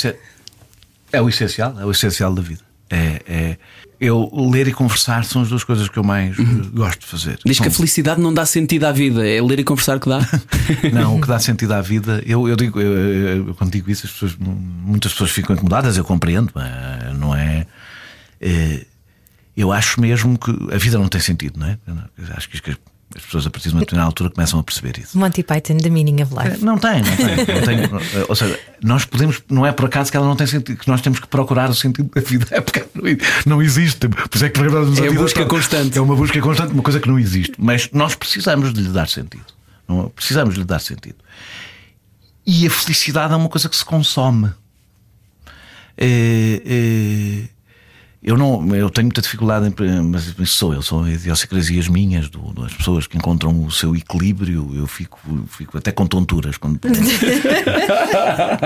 [1.13, 2.61] é o essencial, é o essencial da vida.
[2.91, 3.57] É, é,
[4.01, 6.71] eu ler e conversar são as duas coisas que eu mais uhum.
[6.73, 7.39] gosto de fazer.
[7.45, 10.21] Diz que a felicidade não dá sentido à vida, é ler e conversar que dá.
[10.93, 14.07] não, o que dá sentido à vida, eu, eu digo, eu, eu, quando digo isso,
[14.07, 16.53] pessoas, muitas pessoas ficam incomodadas, eu compreendo,
[17.19, 17.67] não é,
[18.41, 18.87] é,
[19.57, 21.79] Eu acho mesmo que a vida não tem sentido, não é?
[22.37, 22.77] Acho que
[23.17, 25.19] as pessoas a partir de uma determinada altura começam a perceber isso.
[25.19, 26.63] Monty Python, The Meaning of Life.
[26.63, 27.87] Não tem, não tem.
[27.87, 30.79] Não tem ou seja, nós podemos, não é por acaso que ela não tem sentido,
[30.79, 32.47] que nós temos que procurar o sentido da vida.
[32.51, 32.85] É porque
[33.47, 34.09] não existe.
[34.09, 35.97] Por isso é que é a busca constante.
[35.97, 37.55] É uma busca constante, uma coisa que não existe.
[37.59, 39.47] Mas nós precisamos de lhe dar sentido.
[39.89, 41.17] Não, precisamos de lhe dar sentido.
[42.47, 44.51] E a felicidade é uma coisa que se consome.
[45.97, 47.49] É, é,
[48.21, 52.75] eu não, eu tenho muita dificuldade em, mas sou eu, são idiosincrasias minhas, do, das
[52.75, 54.73] pessoas que encontram o seu equilíbrio.
[54.75, 56.81] Eu fico, fico até com tonturas quando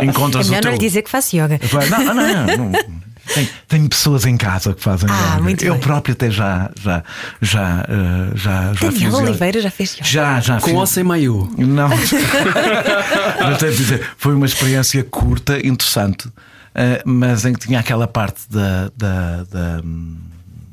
[0.03, 0.71] encontras é melhor o teu...
[0.71, 1.61] não lhe dizer que faço yoga.
[1.91, 2.71] Não, não, não.
[2.71, 3.03] não.
[3.35, 5.43] Tenho, tenho, pessoas em casa que fazem ah, yoga.
[5.43, 5.83] Muito eu bem.
[5.83, 7.05] próprio até já já
[7.41, 10.05] já uh, já, já Daniel Oliveira já fez yoga.
[10.05, 11.49] Já, já Com ou sem maiô?
[11.57, 11.89] Não.
[13.39, 16.29] Mas devo dizer, foi uma experiência curta, interessante.
[16.75, 19.83] Uh, mas em que tinha aquela parte da, da, da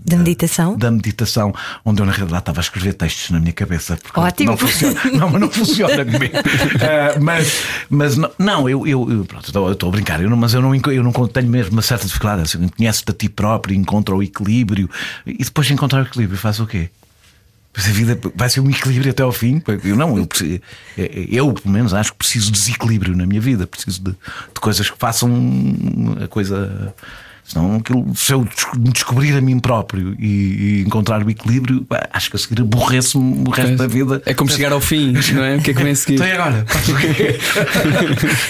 [0.09, 0.75] da meditação?
[0.75, 1.53] Da meditação,
[1.85, 3.99] onde eu na realidade estava a escrever textos na minha cabeça.
[4.15, 4.51] Ótimo.
[4.51, 6.37] Não funciona, não, não funciona comigo.
[6.79, 10.37] Uh, mas, mas não, não eu, eu, eu, pronto, eu estou a brincar, eu não,
[10.37, 12.43] mas eu não, eu não tenho mesmo uma certa dificuldade.
[12.43, 14.89] Assim, Conheces-te a ti próprio, encontra o equilíbrio
[15.25, 16.89] e depois de encontrar o equilíbrio, faz o quê?
[17.71, 19.61] Pois a vida vai ser um equilíbrio até ao fim.
[19.83, 20.27] Eu não, eu,
[20.97, 24.89] eu pelo menos acho que preciso de desequilíbrio na minha vida, preciso de, de coisas
[24.89, 25.31] que façam
[26.23, 26.93] a coisa.
[27.49, 28.47] Senão, aquilo, se eu
[28.77, 31.83] descobrir a mim próprio e, e encontrar o equilíbrio,
[32.13, 34.21] acho que a seguir aborrece-me o resto da vida.
[34.23, 35.55] É como chegar ao fim, não é?
[35.55, 36.13] O que é que vem a seguir?
[36.13, 36.63] Então agora?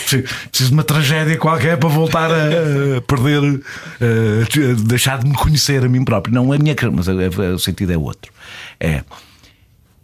[0.03, 3.63] Preciso de uma tragédia qualquer para voltar a perder,
[4.01, 6.35] a deixar de me conhecer a mim próprio.
[6.35, 8.33] Não a minha, mas o sentido é outro.
[8.81, 9.01] É,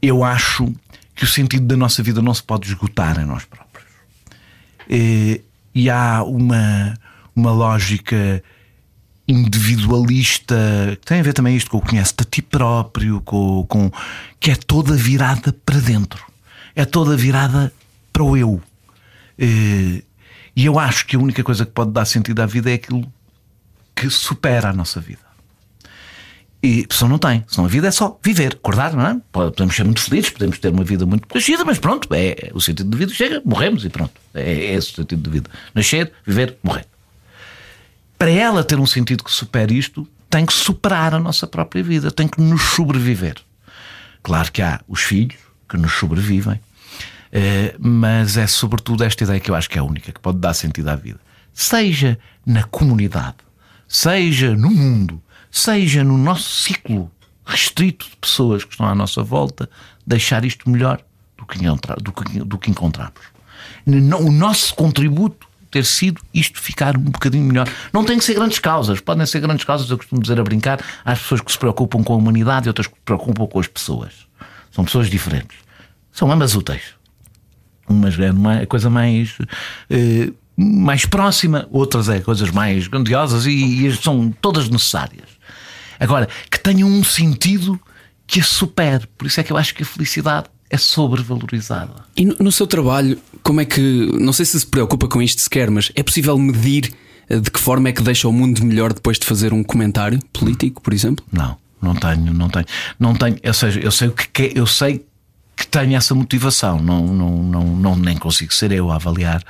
[0.02, 0.74] eu acho
[1.14, 3.90] que o sentido da nossa vida não se pode esgotar em nós próprios.
[4.90, 5.42] E,
[5.74, 6.94] e há uma,
[7.36, 8.42] uma lógica
[9.28, 10.56] individualista,
[11.00, 13.92] que tem a ver também isto com o conhece-te a ti próprio, com, com,
[14.40, 16.24] que é toda virada para dentro,
[16.76, 17.74] é toda virada
[18.14, 18.62] para o eu.
[19.38, 20.04] E,
[20.56, 23.12] e eu acho que a única coisa que pode dar sentido à vida é aquilo
[23.96, 25.26] que supera a nossa vida.
[26.62, 29.22] E a pessoa não tem, senão a vida é só viver, acordar, não é?
[29.32, 32.90] Podemos ser muito felizes, podemos ter uma vida muito crescida, mas pronto, é, o sentido
[32.90, 34.14] de vida chega, morremos e pronto.
[34.34, 35.50] É, é esse o sentido de vida.
[35.76, 36.86] Nascer, viver, morrer
[38.18, 42.12] para ela ter um sentido que supere isto, tem que superar a nossa própria vida,
[42.12, 43.36] tem que nos sobreviver.
[44.24, 45.38] Claro que há os filhos
[45.70, 46.60] que nos sobrevivem,
[47.32, 50.40] eh, mas é sobretudo esta ideia que eu acho que é a única que pode
[50.40, 51.20] dar sentido à vida.
[51.54, 53.38] Seja na comunidade,
[53.88, 57.12] seja no mundo, seja no nosso ciclo
[57.46, 59.70] restrito de pessoas que estão à nossa volta,
[60.06, 61.02] deixar isto melhor
[61.38, 61.46] do
[62.58, 63.22] que, encontramos.
[63.86, 67.68] O nosso contributo ter sido isto ficar um bocadinho melhor.
[67.92, 70.80] Não tem que ser grandes causas, podem ser grandes causas, eu costumo dizer a brincar.
[71.04, 73.68] Há pessoas que se preocupam com a humanidade e outras que se preocupam com as
[73.68, 74.14] pessoas.
[74.72, 75.58] São pessoas diferentes.
[76.14, 76.96] São ambas úteis.
[77.90, 79.38] Umas é uma coisa mais.
[79.90, 85.28] Eh, mais próxima, outras é coisas mais grandiosas e, e são todas necessárias.
[86.00, 87.78] Agora, que tenham um sentido
[88.26, 89.06] que a supere.
[89.18, 92.06] Por isso é que eu acho que a felicidade é sobrevalorizada.
[92.16, 94.10] E no, no, seu trabalho, como é que.
[94.20, 96.94] Não sei se se preocupa com isto sequer, mas é possível medir
[97.30, 100.20] eh, de que forma é que deixa o mundo melhor depois de fazer um comentário
[100.34, 101.26] político, por exemplo?
[101.32, 102.66] Não, não tenho, não tenho.
[103.00, 105.06] Não tenho, ou seja, eu sei o que quer, eu sei
[105.56, 109.42] que tenho essa motivação, não, não, não, não nem consigo ser eu a avaliar.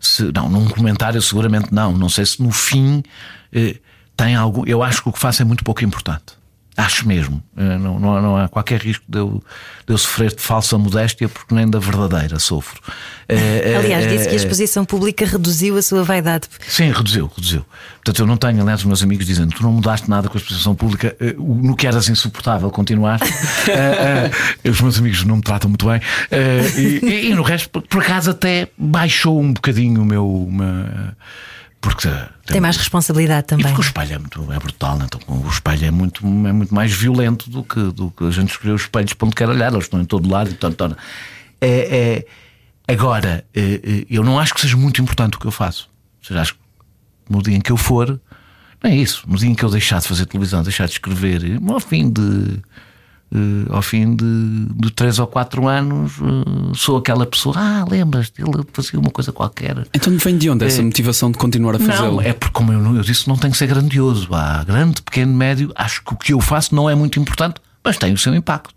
[0.00, 1.92] Se, não, num comentário seguramente não.
[1.92, 3.02] Não sei se no fim
[3.52, 3.76] eh,
[4.16, 4.64] tem algo.
[4.66, 6.39] Eu acho que o que faço é muito pouco importante.
[6.80, 7.42] Acho mesmo.
[7.58, 9.42] Eh, não, não, não há qualquer risco de eu,
[9.86, 12.80] de eu sofrer de falsa modéstia, porque nem da verdadeira sofro.
[13.28, 16.48] Eh, aliás, disse que a eh, exposição pública reduziu a sua vaidade.
[16.66, 17.66] Sim, reduziu, reduziu.
[17.96, 20.40] Portanto, eu não tenho, aliás, os meus amigos dizendo tu não mudaste nada com a
[20.40, 23.20] exposição pública, no que eras insuportável continuar.
[24.64, 26.00] os meus amigos não me tratam muito bem.
[26.78, 30.26] E, e, e, no resto, por acaso, até baixou um bocadinho o meu.
[30.26, 31.14] Uma,
[31.80, 33.64] porque tem, tem, mais responsabilidade também.
[33.64, 36.74] E porque o espelho é, muito, é brutal, então o espelho é muito, é muito
[36.74, 39.72] mais violento do que, do que a gente escolheu os espelhos para onde quer olhar,
[39.72, 40.96] eles estão em todo lado e portanto,
[41.60, 42.26] é, é,
[42.90, 45.88] Agora, eh, eh, eu não acho que seja muito importante o que eu faço.
[46.18, 46.60] Ou seja, acho que
[47.28, 48.20] no dia em que eu for,
[48.82, 49.22] não é isso.
[49.28, 52.58] No dia em que eu deixar de fazer televisão, deixar de escrever, ao fim de.
[53.34, 57.54] Eh, ao fim de, de três ou quatro anos, eh, sou aquela pessoa.
[57.58, 59.86] Ah, lembras-te, ele fazia uma coisa qualquer.
[59.94, 62.16] Então vem de onde essa motivação de continuar a fazê-lo?
[62.16, 64.28] Não, é porque, como eu, eu disse, não tem que ser grandioso.
[64.34, 65.72] Há grande, pequeno, médio.
[65.74, 68.74] Acho que o que eu faço não é muito importante, mas tem o seu impacto.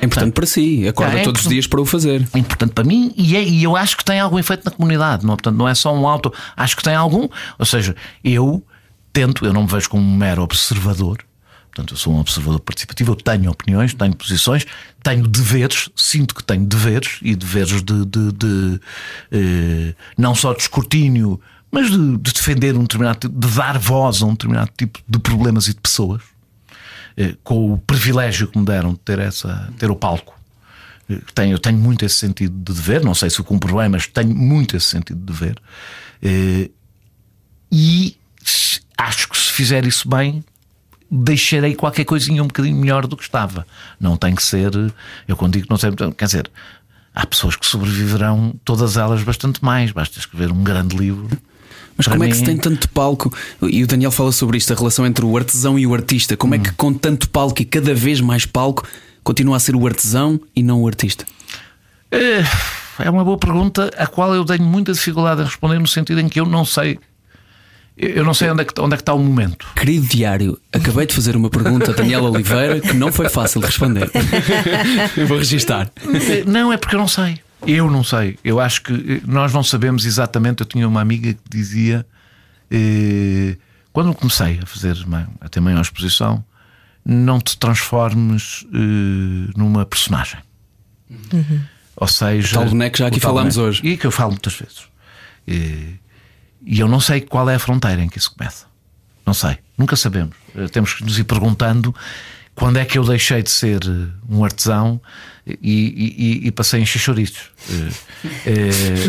[0.00, 2.24] É importante para si, acorda É, é todos os dias para o fazer.
[2.32, 5.26] É importante para mim e, é- e eu acho que tem algum efeito na comunidade.
[5.26, 6.32] Não, portanto, não é só um auto.
[6.56, 7.28] Acho que tem algum.
[7.58, 8.62] Ou seja, eu
[9.12, 11.18] tento, eu não me vejo como um mero observador.
[11.78, 14.66] Portanto, eu sou um observador participativo, eu tenho opiniões, tenho posições,
[15.00, 18.80] tenho deveres, sinto que tenho deveres e deveres de, de- de,
[19.30, 24.22] eh, não só de escrutínio, mas de, de defender um determinado tipo, de dar voz
[24.22, 26.20] a um determinado tipo de problemas e de pessoas
[27.16, 30.34] eh, com o privilégio que me deram de ter, essa, ter o palco.
[31.08, 33.88] Eh, Tenho, eu tenho muito esse sentido de dever, não sei se o cumpro bem,
[33.88, 35.62] mas tenho muito esse sentido de dever.
[36.20, 36.70] Eh,
[37.70, 38.16] E
[38.96, 40.42] acho que se fizer isso bem,
[41.10, 43.66] deixarei qualquer coisinha um bocadinho melhor do que estava.
[44.00, 44.70] Não tem que ser.
[45.26, 46.50] Eu quando digo que não sei, quer dizer,
[47.14, 49.90] há pessoas que sobreviverão, todas elas bastante mais.
[49.90, 51.28] Basta escrever um grande livro.
[51.96, 53.32] Mas Para como é que se mim- tem tanto palco?
[53.62, 56.36] E o Daniel fala sobre isto, a relação entre o artesão e o artista.
[56.36, 56.56] Como Hum.
[56.56, 58.86] é que com tanto palco e cada vez mais palco
[59.24, 61.24] continua a ser o artesão e não o artista?
[62.10, 62.42] Eh,
[63.00, 66.28] É uma boa pergunta, a qual eu tenho muita dificuldade em responder, no sentido em
[66.28, 66.98] que eu não sei.
[67.98, 69.66] Eu não sei onde é que, onde é que está o momento.
[69.74, 73.66] Querido diário, acabei de fazer uma pergunta a Daniel Oliveira que não foi fácil de
[73.66, 74.08] responder.
[75.16, 75.90] Eu vou registar.
[76.46, 77.40] Não, é porque eu não sei.
[77.66, 78.38] Eu não sei.
[78.44, 80.60] Eu acho que eh, nós não sabemos exatamente.
[80.60, 82.06] Eu tinha uma amiga que dizia.
[82.70, 83.56] eh,
[83.92, 84.96] quando eu comecei a fazer
[85.40, 86.44] a ter maior exposição,
[87.04, 90.38] não te transformes eh, numa personagem.
[91.96, 93.70] Ou seja, tal boneco já o aqui falámos boneco.
[93.70, 93.82] hoje.
[93.84, 94.82] E que eu falo muitas vezes.
[95.48, 95.94] Eh,
[96.70, 98.66] E eu não sei qual é a fronteira em que isso começa.
[99.24, 99.56] Não sei.
[99.76, 100.36] Nunca sabemos.
[100.54, 101.94] Eh, Temos que nos ir perguntando
[102.58, 105.00] quando é que eu deixei de ser eh, um artesão
[105.46, 105.54] e,
[106.42, 107.50] e- e- passei em xixoritos.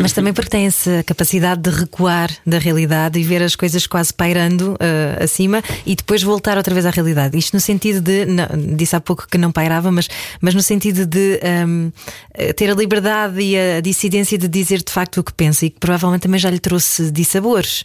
[0.00, 4.14] Mas também porque tem essa capacidade de recuar da realidade e ver as coisas quase
[4.14, 7.36] pairando eh, acima e depois voltar outra vez à realidade.
[7.36, 8.46] Isto no sentido de, não,
[8.76, 10.08] disse há pouco que não pairava, mas,
[10.40, 11.90] mas no sentido de ehm,
[12.34, 15.70] eh, ter a liberdade e a dissidência de dizer de facto o que pensa e
[15.70, 17.82] que provavelmente também já lhe trouxe dissabores.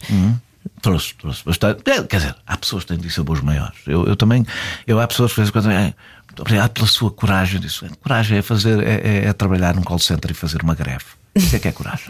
[0.80, 1.82] Trouxe, trouxe bastante.
[1.82, 3.78] Quer dizer, há pessoas que têm de sabores maiores.
[3.86, 4.44] Eu, eu também,
[4.86, 5.70] eu há pessoas que de vez em quando.
[5.72, 5.94] É,
[6.26, 7.60] muito obrigado pela sua coragem.
[7.60, 7.84] Disso.
[7.86, 11.04] É, Coragem é fazer, é, é- é trabalhar num call center e fazer uma greve.
[11.34, 12.08] Isso é que é coragem.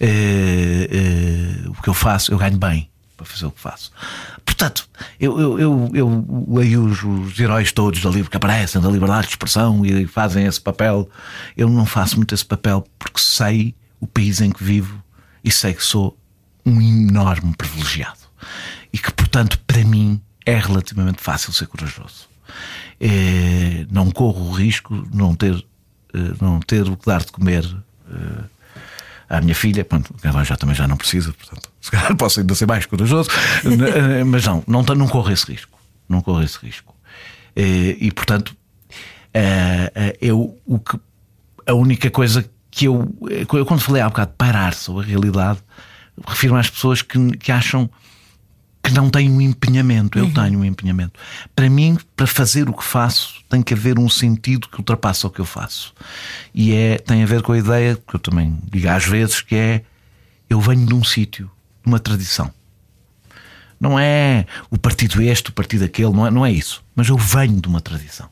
[0.00, 3.90] É, é, o que eu faço, eu ganho bem para fazer o que faço.
[4.44, 4.88] Portanto,
[5.18, 9.26] eu, eu, eu, eu leio os, os heróis todos do livro que aparecem, da liberdade
[9.26, 11.08] de expressão e fazem esse papel.
[11.56, 15.02] Eu não faço muito esse papel porque sei o país em que vivo
[15.42, 16.16] e sei que sou
[16.64, 18.18] um enorme privilegiado
[18.92, 22.28] e que, portanto, para mim é relativamente fácil ser corajoso.
[23.00, 25.54] Eh, não corro o risco de não ter,
[26.14, 27.64] eh, não ter o que dar de comer
[28.10, 28.44] eh,
[29.28, 32.54] à minha filha, pronto, agora já também já não precisa, portanto, se calhar posso ainda
[32.54, 33.30] ser mais corajoso,
[33.64, 35.78] Eh, mas não, não, não corro esse risco.
[36.08, 36.94] Não corro esse risco.
[37.54, 38.56] Eh, E portanto,
[40.20, 40.98] eu o que
[41.66, 43.06] a única coisa que eu,
[43.66, 45.58] quando falei há bocado parar sobre a realidade,
[46.26, 47.88] refiro-me às pessoas que, que acham
[48.82, 50.18] que não têm um empenhamento.
[50.18, 51.18] Eu tenho um empenhamento.
[51.54, 55.30] Para mim, para fazer o que faço, tem que haver um sentido que ultrapassa o
[55.30, 55.92] que eu faço.
[56.54, 59.54] E é, tem a ver com a ideia, que eu também digo às vezes, que
[59.54, 59.82] é
[60.48, 61.50] eu venho de um sítio,
[61.82, 62.50] de uma tradição.
[63.80, 66.82] Não é o partido este, o partido aquele, não é, não é isso.
[66.96, 68.28] Mas eu venho de uma tradição.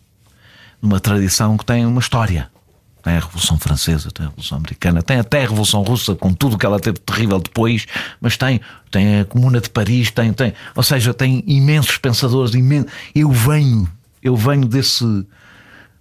[0.80, 2.50] De uma tradição que tem uma história.
[3.06, 6.58] Tem a Revolução Francesa, tem a Revolução Americana, tem até a Revolução Russa, com tudo
[6.58, 7.86] que ela teve terrível depois,
[8.20, 12.84] mas tem, tem a Comuna de Paris, tem, tem, ou seja, tem imensos pensadores, imen...
[13.14, 13.88] eu venho,
[14.20, 15.04] eu venho desse,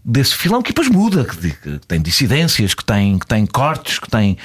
[0.03, 4.09] desse filão que depois muda, que, que tem dissidências, que tem, que tem cortes, que
[4.09, 4.35] tem,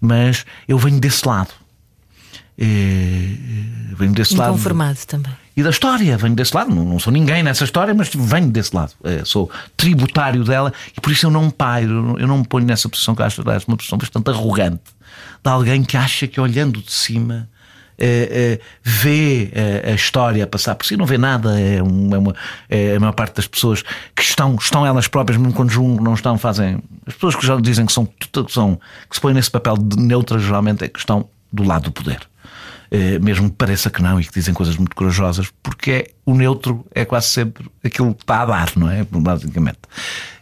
[0.00, 1.50] mas eu venho desse lado.
[2.58, 5.32] Eh, venho desse lado Inconformado também.
[5.56, 6.74] e da história, venho desse lado.
[6.74, 8.92] Não, não sou ninguém nessa história, mas venho desse lado.
[9.04, 12.66] Eh, sou tributário dela e por isso eu não me pairo, eu não- me ponho
[12.66, 14.82] nessa posição que acho aliás, uma posição bastante arrogante
[15.44, 17.48] de alguém que acha que olhando de cima.
[18.00, 21.58] eh, eh, vê eh, a história passar por si, não vê nada.
[21.60, 22.32] É, um- é uma,
[22.70, 23.82] é a maior parte das pessoas
[24.14, 26.78] que estão, estão elas próprias, mesmo quando julgam, não estão, fazem.
[27.04, 28.78] As pessoas que já dizem que são, que são
[29.10, 32.20] que se põem nesse papel de neutras, geralmente é que estão do lado do poder.
[32.90, 36.34] eh, mesmo que pareça que não e que dizem coisas muito corajosas, porque é, o
[36.34, 39.04] neutro é quase sempre aquilo que está a dar, não é?
[39.04, 39.80] Basicamente.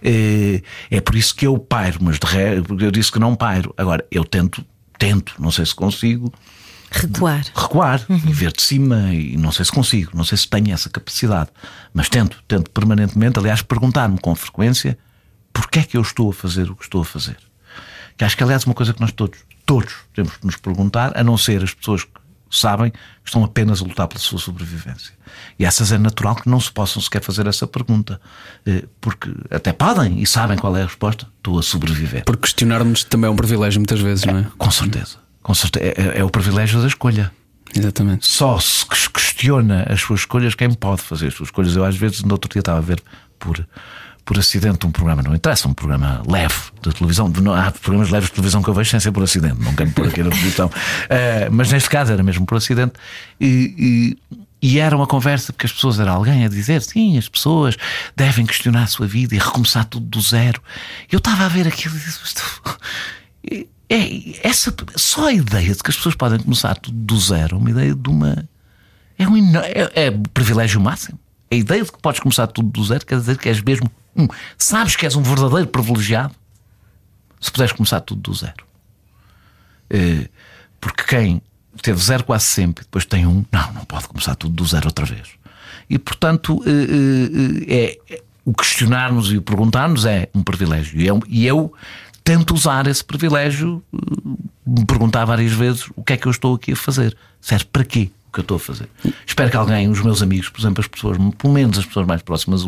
[0.03, 3.75] Eh, é por isso que eu pairo, mas de ré, eu disse que não pairo.
[3.77, 4.65] Agora, eu tento,
[4.99, 6.33] tento, não sei se consigo.
[6.91, 7.45] Recuar.
[7.55, 10.89] Recuar e ver de cima, e não sei se consigo, não sei se tenho essa
[10.89, 11.51] capacidade,
[11.93, 14.97] mas tento, tento permanentemente, aliás, perguntar-me com frequência
[15.53, 17.37] porquê é que eu estou a fazer o que estou a fazer.
[18.17, 21.13] Que acho que, aliás, é uma coisa que nós todos, todos temos que nos perguntar,
[21.15, 22.11] a não ser as pessoas que
[22.49, 25.13] sabem que estão apenas a lutar pela sua sobrevivência.
[25.59, 28.21] E essas é natural que não se possam sequer fazer essa pergunta,
[28.65, 32.25] eh, porque até podem e sabem qual é a resposta: estou a sobreviver.
[32.25, 34.47] Porque questionar-nos também é um privilégio muitas vezes, não é?
[34.57, 35.19] Com certeza.
[35.43, 35.85] Com certeza.
[35.97, 37.33] É, é o privilégio da escolha.
[37.75, 38.27] Exatamente.
[38.27, 41.77] Só se questiona as suas escolhas quem pode fazer as suas escolhas.
[41.77, 43.03] Eu, às vezes, no outro dia estava a ver
[43.39, 43.67] por,
[44.27, 47.29] por acidente um programa, não interessa, um programa leve de televisão.
[47.29, 49.93] Não, há programas leves de televisão que eu vejo sem ser por acidente, não quero
[49.93, 50.67] pôr aqui na televisão.
[50.67, 52.95] Uh, mas neste caso era mesmo por acidente.
[53.41, 57.29] E, e, e, era uma conversa porque as pessoas, era alguém a dizer sim, as
[57.29, 57.77] pessoas
[58.17, 60.61] devem questionar a sua vida e recomeçar tudo do zero.
[61.11, 62.19] Eu estava a ver aquilo e disse.
[63.89, 67.71] É, essa, só a ideia de que as pessoas podem começar tudo do zero, uma
[67.71, 68.45] ideia de uma.
[69.17, 71.17] É um é, é privilégio máximo.
[71.53, 74.29] A ideia de que podes começar tudo do zero quer dizer que és mesmo um.
[74.59, 76.35] Sabes que és um verdadeiro privilegiado
[77.41, 78.65] se puderes começar tudo do zero.
[79.91, 80.29] É,
[80.81, 81.43] porque quem
[81.83, 85.05] teve zero quase sempre, depois tem um, não, não pode começar tudo do zero outra
[85.05, 85.29] vez.
[85.89, 91.01] E portanto, é, é, é o questionar-nos e o perguntar-nos é um privilégio.
[91.01, 91.73] E eu, e eu
[92.25, 93.83] tento usar esse privilégio,
[94.67, 97.17] me perguntar várias vezes o que é que eu estou aqui a fazer.
[97.41, 98.89] Serve para quê que eu estou a fazer?
[99.27, 102.23] Espero que alguém, os meus amigos, por exemplo, as pessoas, pelo menos as pessoas mais
[102.23, 102.63] próximas,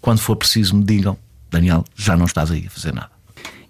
[0.00, 1.18] quando for preciso, me digam:
[1.50, 3.17] Daniel, já não estás aí a fazer nada.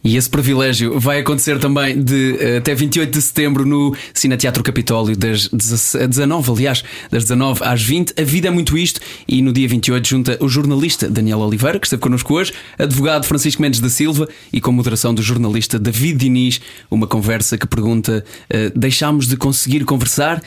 [0.03, 5.17] E esse privilégio vai acontecer também de eh, até 28 de setembro no Cineteatro Capitólio,
[5.17, 8.15] das 19, aliás, das 19 às 20.
[8.19, 9.01] A vida é muito isto.
[9.27, 13.61] E no dia 28 junta o jornalista Daniel Oliveira, que esteve connosco hoje, advogado Francisco
[13.61, 16.61] Mendes da Silva e com moderação do jornalista David Diniz.
[16.91, 20.43] Uma conversa que pergunta: uh, deixámos de conseguir conversar?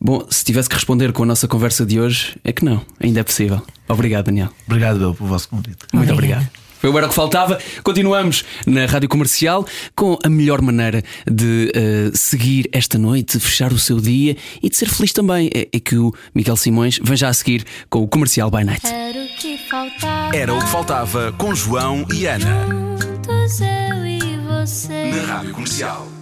[0.00, 3.20] Bom, se tivesse que responder com a nossa conversa de hoje, é que não, ainda
[3.20, 3.62] é possível.
[3.88, 4.48] Obrigado, Daniel.
[4.66, 5.78] Obrigado, Bel, pelo vosso convite.
[5.92, 6.48] Muito obrigado.
[6.78, 7.58] Foi o Era que Faltava.
[7.82, 9.66] Continuamos na Rádio Comercial
[9.96, 14.76] com a melhor maneira de uh, seguir esta noite, fechar o seu dia e de
[14.76, 15.50] ser feliz também.
[15.54, 18.86] É, é, que o Miguel Simões vem já a seguir com o Comercial by Night.
[18.86, 20.36] Era o que faltava.
[20.36, 22.66] Era o que faltava com João e Ana.
[22.68, 25.10] Juntos eu e você.
[25.10, 26.17] Na Rádio Comercial.